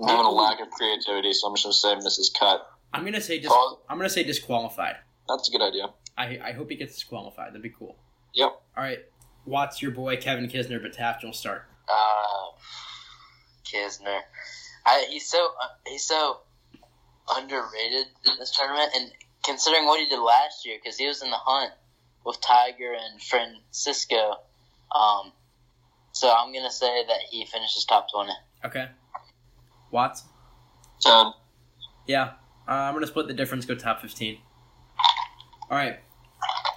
[0.00, 2.66] I'm having a lack of creativity, so I'm just going to say misses cut.
[2.92, 4.96] I'm going to say dis- Well- I'm going to say disqualified.
[5.28, 5.88] That's a good idea.
[6.18, 7.48] I I hope he gets disqualified.
[7.50, 7.96] That'd be cool.
[8.34, 8.48] Yep.
[8.76, 9.00] All right,
[9.44, 11.64] Watts, your boy Kevin Kisner, but Taft, you'll start.
[11.88, 12.56] Uh,
[13.64, 14.20] Kisner.
[14.86, 16.40] I, he's so uh, he's so
[17.34, 19.10] underrated in this tournament, and
[19.46, 21.72] considering what he did last year, because he was in the hunt
[22.24, 24.36] with Tiger and Francisco.
[24.94, 25.32] Um,
[26.12, 28.32] so I'm gonna say that he finishes top twenty.
[28.64, 28.88] Okay.
[29.90, 30.24] Watts.
[31.00, 31.32] Ten.
[32.06, 32.32] Yeah.
[32.68, 33.64] Uh, I'm going to split the difference.
[33.64, 34.38] Go top 15.
[35.70, 36.00] All right.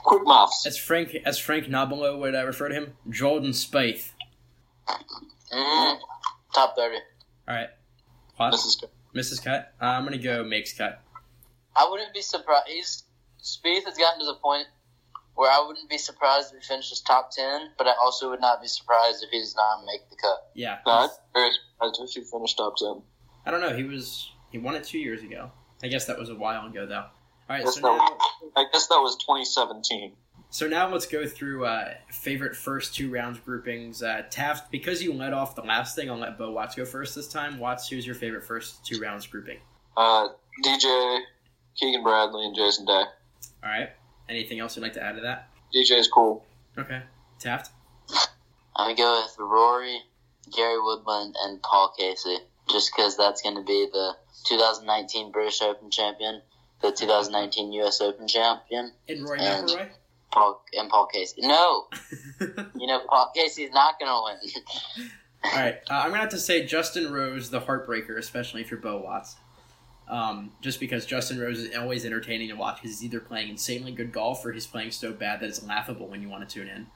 [0.03, 0.65] Quick muffs.
[0.65, 4.12] As Frank as Frank Nobilo would I refer to him, Jordan Spieth.
[5.51, 5.97] mm
[6.53, 6.97] Top thirty.
[7.47, 7.69] All right.
[8.39, 8.58] Watts.
[8.58, 8.91] Misses cut.
[9.15, 9.43] Mrs.
[9.43, 9.73] Cut.
[9.82, 11.01] Uh, I'm going to go makes cut.
[11.75, 12.67] I wouldn't be surprised.
[12.67, 13.03] He's
[13.41, 14.67] Spieth has gotten to the point
[15.36, 18.62] where I wouldn't be surprised if he finishes top ten, but I also would not
[18.62, 20.49] be surprised if he does not make the cut.
[20.53, 20.79] Yeah.
[20.86, 23.01] No, I'm very surprised if he finished top ten.
[23.45, 23.75] I don't know.
[23.75, 25.51] He was he won it two years ago.
[25.82, 26.95] I guess that was a while ago though.
[26.95, 27.05] All
[27.49, 27.63] right.
[27.63, 30.13] Guess So that now, was- I guess that was 2017.
[30.49, 34.03] so now let's go through uh, favorite first two rounds groupings.
[34.03, 37.15] Uh, Taft, because you led off the last thing, I'll let Bo Watts go first
[37.15, 37.58] this time.
[37.60, 39.60] Watts, who's your favorite first two rounds grouping?
[39.95, 40.27] Uh,
[40.65, 41.19] DJ,
[41.80, 42.92] Keegan Bradley, and Jason Day.
[42.94, 43.06] All
[43.63, 43.89] right.
[44.28, 45.50] Anything else you'd like to add to that?
[45.74, 46.46] DJ is cool.
[46.78, 47.02] Okay.
[47.39, 47.72] Taft.
[48.76, 50.00] I'm gonna go with Rory,
[50.56, 52.38] Gary Woodland, and Paul Casey,
[52.70, 54.13] just because that's gonna be the
[54.46, 56.42] 2019 British Open champion,
[56.82, 58.02] the 2019 U.S.
[58.02, 59.89] Open champion, And Roy And- McIlroy.
[60.32, 61.42] Paul and Paul Casey.
[61.42, 61.88] No,
[62.39, 64.38] you know Paul Casey's not gonna win.
[65.44, 68.80] All right, uh, I'm gonna have to say Justin Rose, the heartbreaker, especially if you're
[68.80, 69.38] Bo Watts.
[70.10, 73.91] Um, just because Justin Rose is always entertaining to watch because he's either playing insanely
[73.91, 76.67] good golf or he's playing so bad that it's laughable when you want to tune
[76.67, 76.88] in.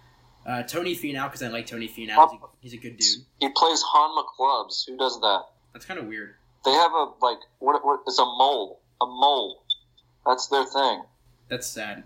[0.45, 3.23] Uh, Tony Finau, because I like Tony Finau, he's a, he's a good dude.
[3.39, 4.85] He plays Hanma clubs.
[4.87, 5.43] Who does that?
[5.73, 6.35] That's kind of weird.
[6.65, 7.83] They have a like what?
[7.85, 8.01] What?
[8.07, 8.81] It's a mole.
[9.01, 9.63] A mole.
[10.25, 11.03] That's their thing.
[11.49, 12.03] That's sad.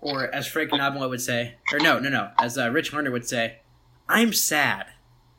[0.00, 3.26] Or as Frank Nobilo would say, or no, no, no, as uh, Rich Hunter would
[3.26, 3.58] say,
[4.08, 4.86] I'm sad.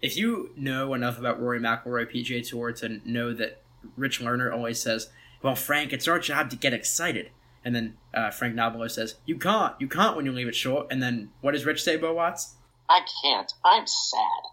[0.01, 3.61] If you know enough about Rory McIlroy PGA Tour to know that
[3.97, 5.09] Rich Lerner always says,
[5.41, 7.31] "Well, Frank, it's our job to get excited,"
[7.63, 10.87] and then uh, Frank Nobilo says, "You can't, you can't when you leave it short."
[10.89, 12.55] And then what does Rich say, Bo Watts?
[12.89, 13.51] I can't.
[13.63, 14.43] I'm sad.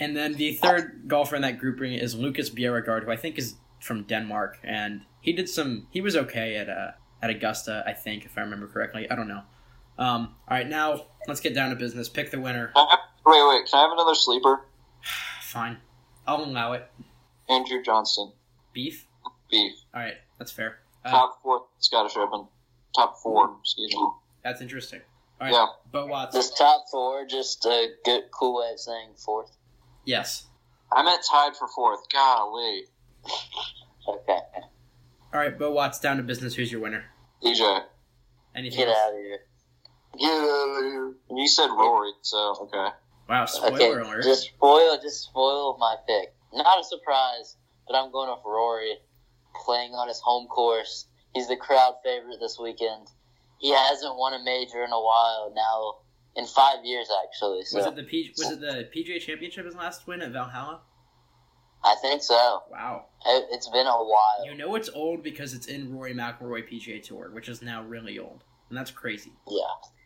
[0.00, 3.54] And then the third golfer in that grouping is Lucas Bjerregaard, who I think is
[3.80, 5.86] from Denmark, and he did some.
[5.90, 9.08] He was okay at uh, at Augusta, I think, if I remember correctly.
[9.10, 9.42] I don't know.
[9.98, 12.08] Um, all right, now let's get down to business.
[12.08, 12.72] Pick the winner.
[12.74, 12.88] Have-
[13.26, 13.66] wait, wait.
[13.70, 14.62] Can I have another sleeper?
[15.52, 15.76] Fine,
[16.26, 16.90] I'll allow it.
[17.46, 18.32] Andrew Johnston.
[18.72, 19.06] Beef.
[19.50, 19.74] Beef.
[19.94, 20.78] All right, that's fair.
[21.04, 22.46] Uh, Top four Scottish Open.
[22.96, 23.54] Top four.
[23.60, 24.08] Excuse me.
[24.42, 25.00] that's interesting.
[25.38, 25.66] All right, Yeah.
[25.90, 26.34] Bo Watts.
[26.34, 29.50] This top four, just a good, cool way of saying fourth.
[30.06, 30.46] Yes.
[30.90, 32.00] I meant tied for fourth.
[32.10, 32.84] Golly.
[34.08, 34.38] Okay,
[35.34, 36.00] All right, Bo Watts.
[36.00, 36.54] Down to business.
[36.54, 37.04] Who's your winner?
[37.44, 37.82] DJ.
[38.54, 38.78] Anything?
[38.78, 38.96] get else?
[38.96, 39.38] out of here.
[40.18, 41.12] Get out of here.
[41.30, 42.88] You said Rory, so okay.
[43.32, 44.24] Wow, spoiler Okay, alert.
[44.24, 46.34] just spoil, just spoil my pick.
[46.52, 47.56] Not a surprise,
[47.88, 48.98] but I'm going with Rory,
[49.64, 51.06] playing on his home course.
[51.34, 53.08] He's the crowd favorite this weekend.
[53.58, 55.94] He hasn't won a major in a while now,
[56.36, 57.64] in five years actually.
[57.64, 60.82] So Was it the P- was it the PGA Championship his last win at Valhalla?
[61.82, 62.62] I think so.
[62.70, 63.06] Wow.
[63.24, 64.44] It, it's been a while.
[64.44, 68.18] You know it's old because it's in Rory McIlroy PGA Tour, which is now really
[68.18, 69.32] old, and that's crazy.
[69.48, 69.64] Yeah.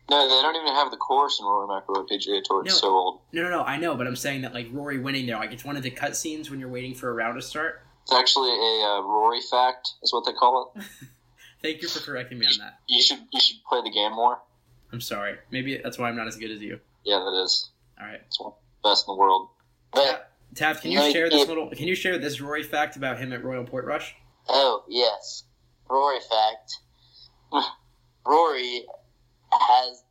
[0.08, 2.62] No, they don't even have the course in Rory McIlroy PGA Tour.
[2.64, 2.78] It's No.
[2.78, 3.20] so old.
[3.32, 3.62] No, no, no.
[3.62, 5.90] I know, but I'm saying that like Rory winning there, like it's one of the
[5.90, 7.82] cutscenes when you're waiting for a round to start.
[8.02, 10.84] It's actually a uh, Rory fact, is what they call it.
[11.62, 12.78] Thank you for correcting me on that.
[12.86, 14.38] You should you should play the game more.
[14.92, 15.36] I'm sorry.
[15.50, 16.78] Maybe that's why I'm not as good as you.
[17.04, 17.70] Yeah, that is.
[18.00, 18.20] All right.
[18.26, 18.52] It's one
[18.84, 19.48] best in the world.
[19.92, 21.68] But Taft, can you No, share this you- little?
[21.70, 24.12] Can you share this Rory fact about him at Royal Portrush?
[24.48, 25.42] oh yes,
[25.90, 26.76] Rory fact.
[28.26, 28.84] Rory
[29.60, 30.02] has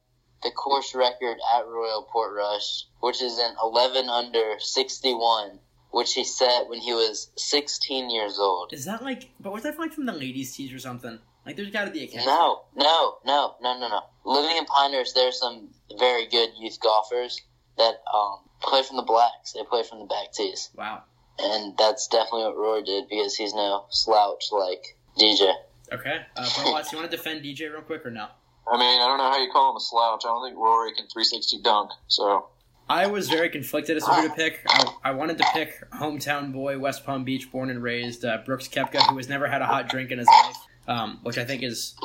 [0.43, 5.60] the course record at Royal Portrush, which is an 11 under 61,
[5.91, 8.74] which he set when he was 16 years old.
[8.74, 9.32] Is that like?
[9.39, 11.20] But was that like from the ladies' tees or something?
[11.46, 12.26] Like, there's got to be a catch.
[12.26, 14.02] No, no, no, no, no, no.
[14.26, 15.70] Living in Pinehurst, there's some
[16.00, 17.39] very good youth golfers
[17.78, 19.54] that um, play from the blacks.
[19.54, 20.72] They play from the back tees.
[20.76, 21.04] Wow.
[21.38, 25.54] And that's definitely what Rory did because he's no slouch like DJ.
[25.93, 26.22] Okay.
[26.36, 28.28] Uh, Watts, you want to defend DJ real quick or no?
[28.68, 30.24] I mean, I don't know how you call him a slouch.
[30.26, 31.91] I don't think Rory can 360 dunk.
[32.07, 32.47] So
[32.89, 34.61] I was very conflicted as to who to pick.
[34.68, 38.68] I, I wanted to pick hometown boy, West Palm Beach, born and raised, uh, Brooks
[38.68, 40.57] Koepka, who has never had a hot drink in his life,
[40.88, 41.95] um, which I think is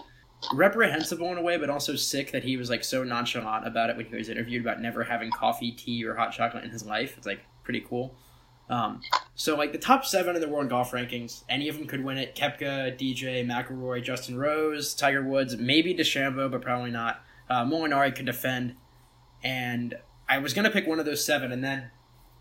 [0.55, 3.97] reprehensible in a way, but also sick that he was like so nonchalant about it
[3.97, 7.15] when he was interviewed about never having coffee, tea, or hot chocolate in his life.
[7.17, 8.15] It's like pretty cool.
[8.71, 9.01] Um,
[9.35, 12.17] so like the top seven in the world golf rankings, any of them could win
[12.17, 12.37] it.
[12.37, 17.21] Koepka, DJ, McIlroy, Justin Rose, Tiger Woods, maybe DeChambeau, but probably not.
[17.51, 18.77] Uh, Molinari could defend,
[19.43, 19.97] and
[20.29, 21.91] I was gonna pick one of those seven, and then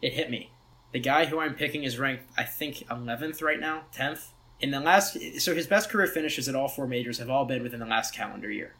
[0.03, 0.51] it hit me.
[0.91, 4.29] The guy who I'm picking is ranked, I think, 11th right now, 10th.
[4.59, 7.63] In the last, so his best career finishes at all four majors have all been
[7.63, 8.75] within the last calendar year.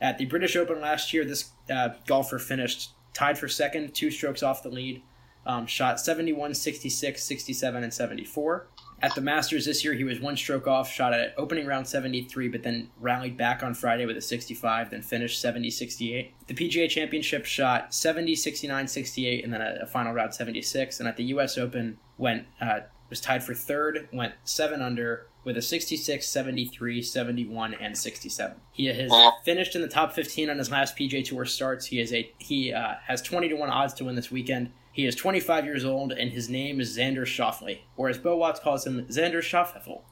[0.00, 4.42] At the British Open last year, this uh, golfer finished tied for second, two strokes
[4.42, 5.02] off the lead.
[5.48, 8.68] Um, shot 71, 66, 67, and 74.
[9.00, 12.48] At the Masters this year, he was one stroke off, shot at opening round 73,
[12.48, 16.34] but then rallied back on Friday with a 65, then finished 70, 68.
[16.48, 20.98] The PGA Championship shot 70, 69, 68, and then a, a final round 76.
[20.98, 21.56] And at the U.S.
[21.56, 27.74] Open, went uh, was tied for third, went seven under with a 66, 73, 71,
[27.74, 28.56] and 67.
[28.72, 29.10] He has
[29.44, 31.86] finished in the top 15 on his last PGA Tour starts.
[31.86, 34.72] He is a he uh, has 20 to one odds to win this weekend.
[34.98, 38.58] He is 25 years old, and his name is Xander Schauffele, or as Bo Watts
[38.58, 40.02] calls him, Xander Schauffele,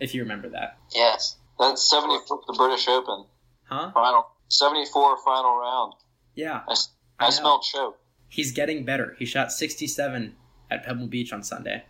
[0.00, 0.78] if you remember that.
[0.94, 1.36] Yes.
[1.58, 3.26] That's 74 the British Open.
[3.64, 3.90] Huh?
[3.92, 5.92] Final 74 final round.
[6.34, 6.62] Yeah.
[6.66, 6.72] I,
[7.20, 7.98] I I, smelled choke.
[8.30, 9.16] He's getting better.
[9.18, 10.34] He shot 67
[10.70, 11.84] at Pebble Beach on Sunday.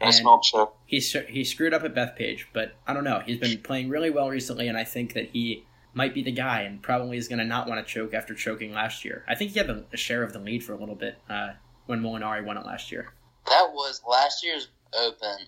[0.00, 0.74] I smelled choke.
[0.86, 3.20] he he screwed up at Bethpage, but I don't know.
[3.26, 6.62] He's been playing really well recently, and I think that he might be the guy,
[6.62, 9.26] and probably is going to not want to choke after choking last year.
[9.28, 11.50] I think he had a, a share of the lead for a little bit uh,
[11.92, 13.12] when Molinari won it last year.
[13.44, 14.68] That was last year's
[14.98, 15.46] Open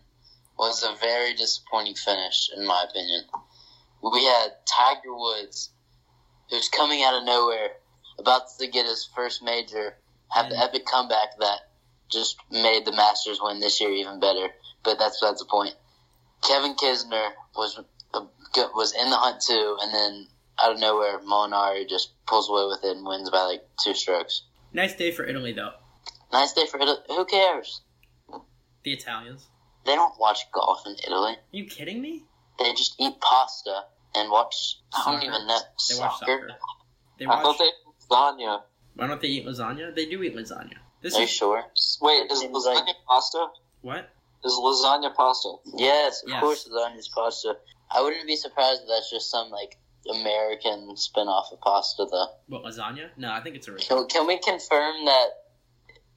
[0.59, 3.25] was a very disappointing finish, in my opinion.
[4.03, 5.71] We had Tiger Woods,
[6.51, 7.71] who's coming out of nowhere,
[8.19, 9.97] about to get his first major,
[10.29, 11.61] have the epic comeback that
[12.11, 14.49] just made the Masters win this year even better.
[14.83, 15.75] But that's that's the point.
[16.43, 17.81] Kevin Kisner was
[18.13, 18.21] uh,
[18.75, 20.27] was in the hunt too, and then
[20.63, 24.43] out of nowhere, Molinari just pulls away with it and wins by like two strokes.
[24.75, 25.73] Nice day for Italy, though.
[26.35, 26.99] Nice day for Italy.
[27.09, 27.83] Who cares?
[28.83, 29.47] The Italians.
[29.87, 31.35] They don't watch golf in Italy.
[31.35, 32.25] Are you kidding me?
[32.59, 33.85] They just eat pasta
[34.17, 34.79] and watch.
[34.93, 35.27] I don't Soccer.
[35.27, 35.59] even know
[35.89, 36.49] They watch soccer.
[37.19, 37.43] They I watch.
[37.45, 37.71] thought they
[38.11, 38.63] lasagna.
[38.97, 39.95] Why don't they eat lasagna?
[39.95, 40.79] They do eat lasagna.
[41.03, 41.63] This Are you is sure?
[42.03, 43.47] Wait, is lasagna like- pasta?
[43.83, 44.11] what?
[44.45, 45.55] Is lasagna pasta?
[45.77, 46.41] Yes, of Yes.
[46.43, 47.57] course, lasagna's pasta.
[47.93, 49.79] I wouldn't be surprised if that's just some like
[50.11, 52.27] American spin-off of pasta, though.
[52.49, 53.11] What lasagna?
[53.17, 54.01] No, I think it's original.
[54.01, 55.29] Can, can we confirm that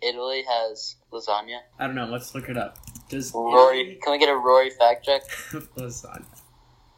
[0.01, 1.59] Italy has lasagna?
[1.79, 2.05] I don't know.
[2.05, 2.77] Let's look it up.
[3.09, 5.23] Does Rory, Italy can we get a Rory fact check?
[5.77, 6.25] lasagna?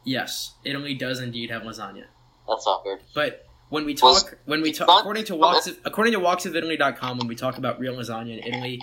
[0.04, 2.04] Yes, Italy does indeed have lasagna.
[2.48, 3.00] That's awkward.
[3.14, 7.18] But when we talk, when we talk, Not- according to walks, of, according to walksofitaly.com,
[7.18, 8.80] when we talk about real lasagna in Italy,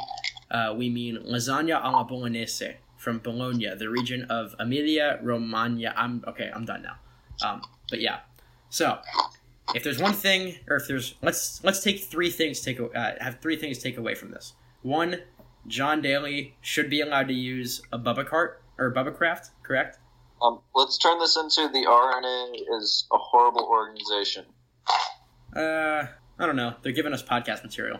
[0.52, 5.94] uh, we mean lasagna alla bolognese from Bologna, the region of Emilia Romagna.
[5.96, 6.50] I'm okay.
[6.54, 6.96] I'm done now.
[7.48, 8.20] Um, but yeah,
[8.70, 9.00] so
[9.76, 13.40] if there's one thing, or if there's let's let's take three things take uh, have
[13.42, 14.54] three things take away from this.
[14.82, 15.22] One,
[15.68, 19.98] John Daly should be allowed to use a Bubba cart or Bubba Craft, correct?
[20.42, 24.46] Um, let's turn this into the R&A is a horrible organization.
[25.56, 26.06] Uh,
[26.40, 26.76] I don't know.
[26.84, 28.00] They're giving us podcast material.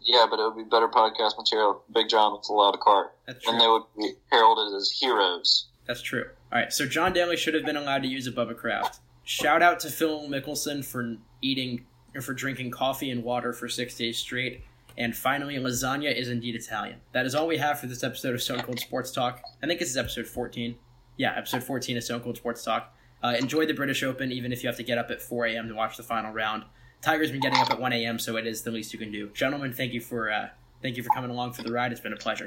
[0.00, 1.82] Yeah, but it would be better podcast material.
[1.92, 3.52] Big John was allowed a cart, That's true.
[3.52, 5.68] and they would be heralded as heroes.
[5.86, 6.24] That's true.
[6.52, 9.00] All right, so John Daly should have been allowed to use a Bubba Craft.
[9.28, 13.94] Shout out to Phil Mickelson for eating or for drinking coffee and water for six
[13.94, 14.62] days straight.
[14.96, 17.02] And finally, lasagna is indeed Italian.
[17.12, 19.42] That is all we have for this episode of Stone Cold Sports Talk.
[19.62, 20.76] I think this is episode 14.
[21.18, 22.96] Yeah, episode 14 of Stone Cold Sports Talk.
[23.22, 25.68] Uh, enjoy the British Open, even if you have to get up at 4 a.m.
[25.68, 26.64] to watch the final round.
[27.02, 29.28] Tiger's been getting up at 1 a.m., so it is the least you can do.
[29.34, 30.48] Gentlemen, thank you for uh,
[30.80, 31.92] thank you for coming along for the ride.
[31.92, 32.46] It's been a pleasure.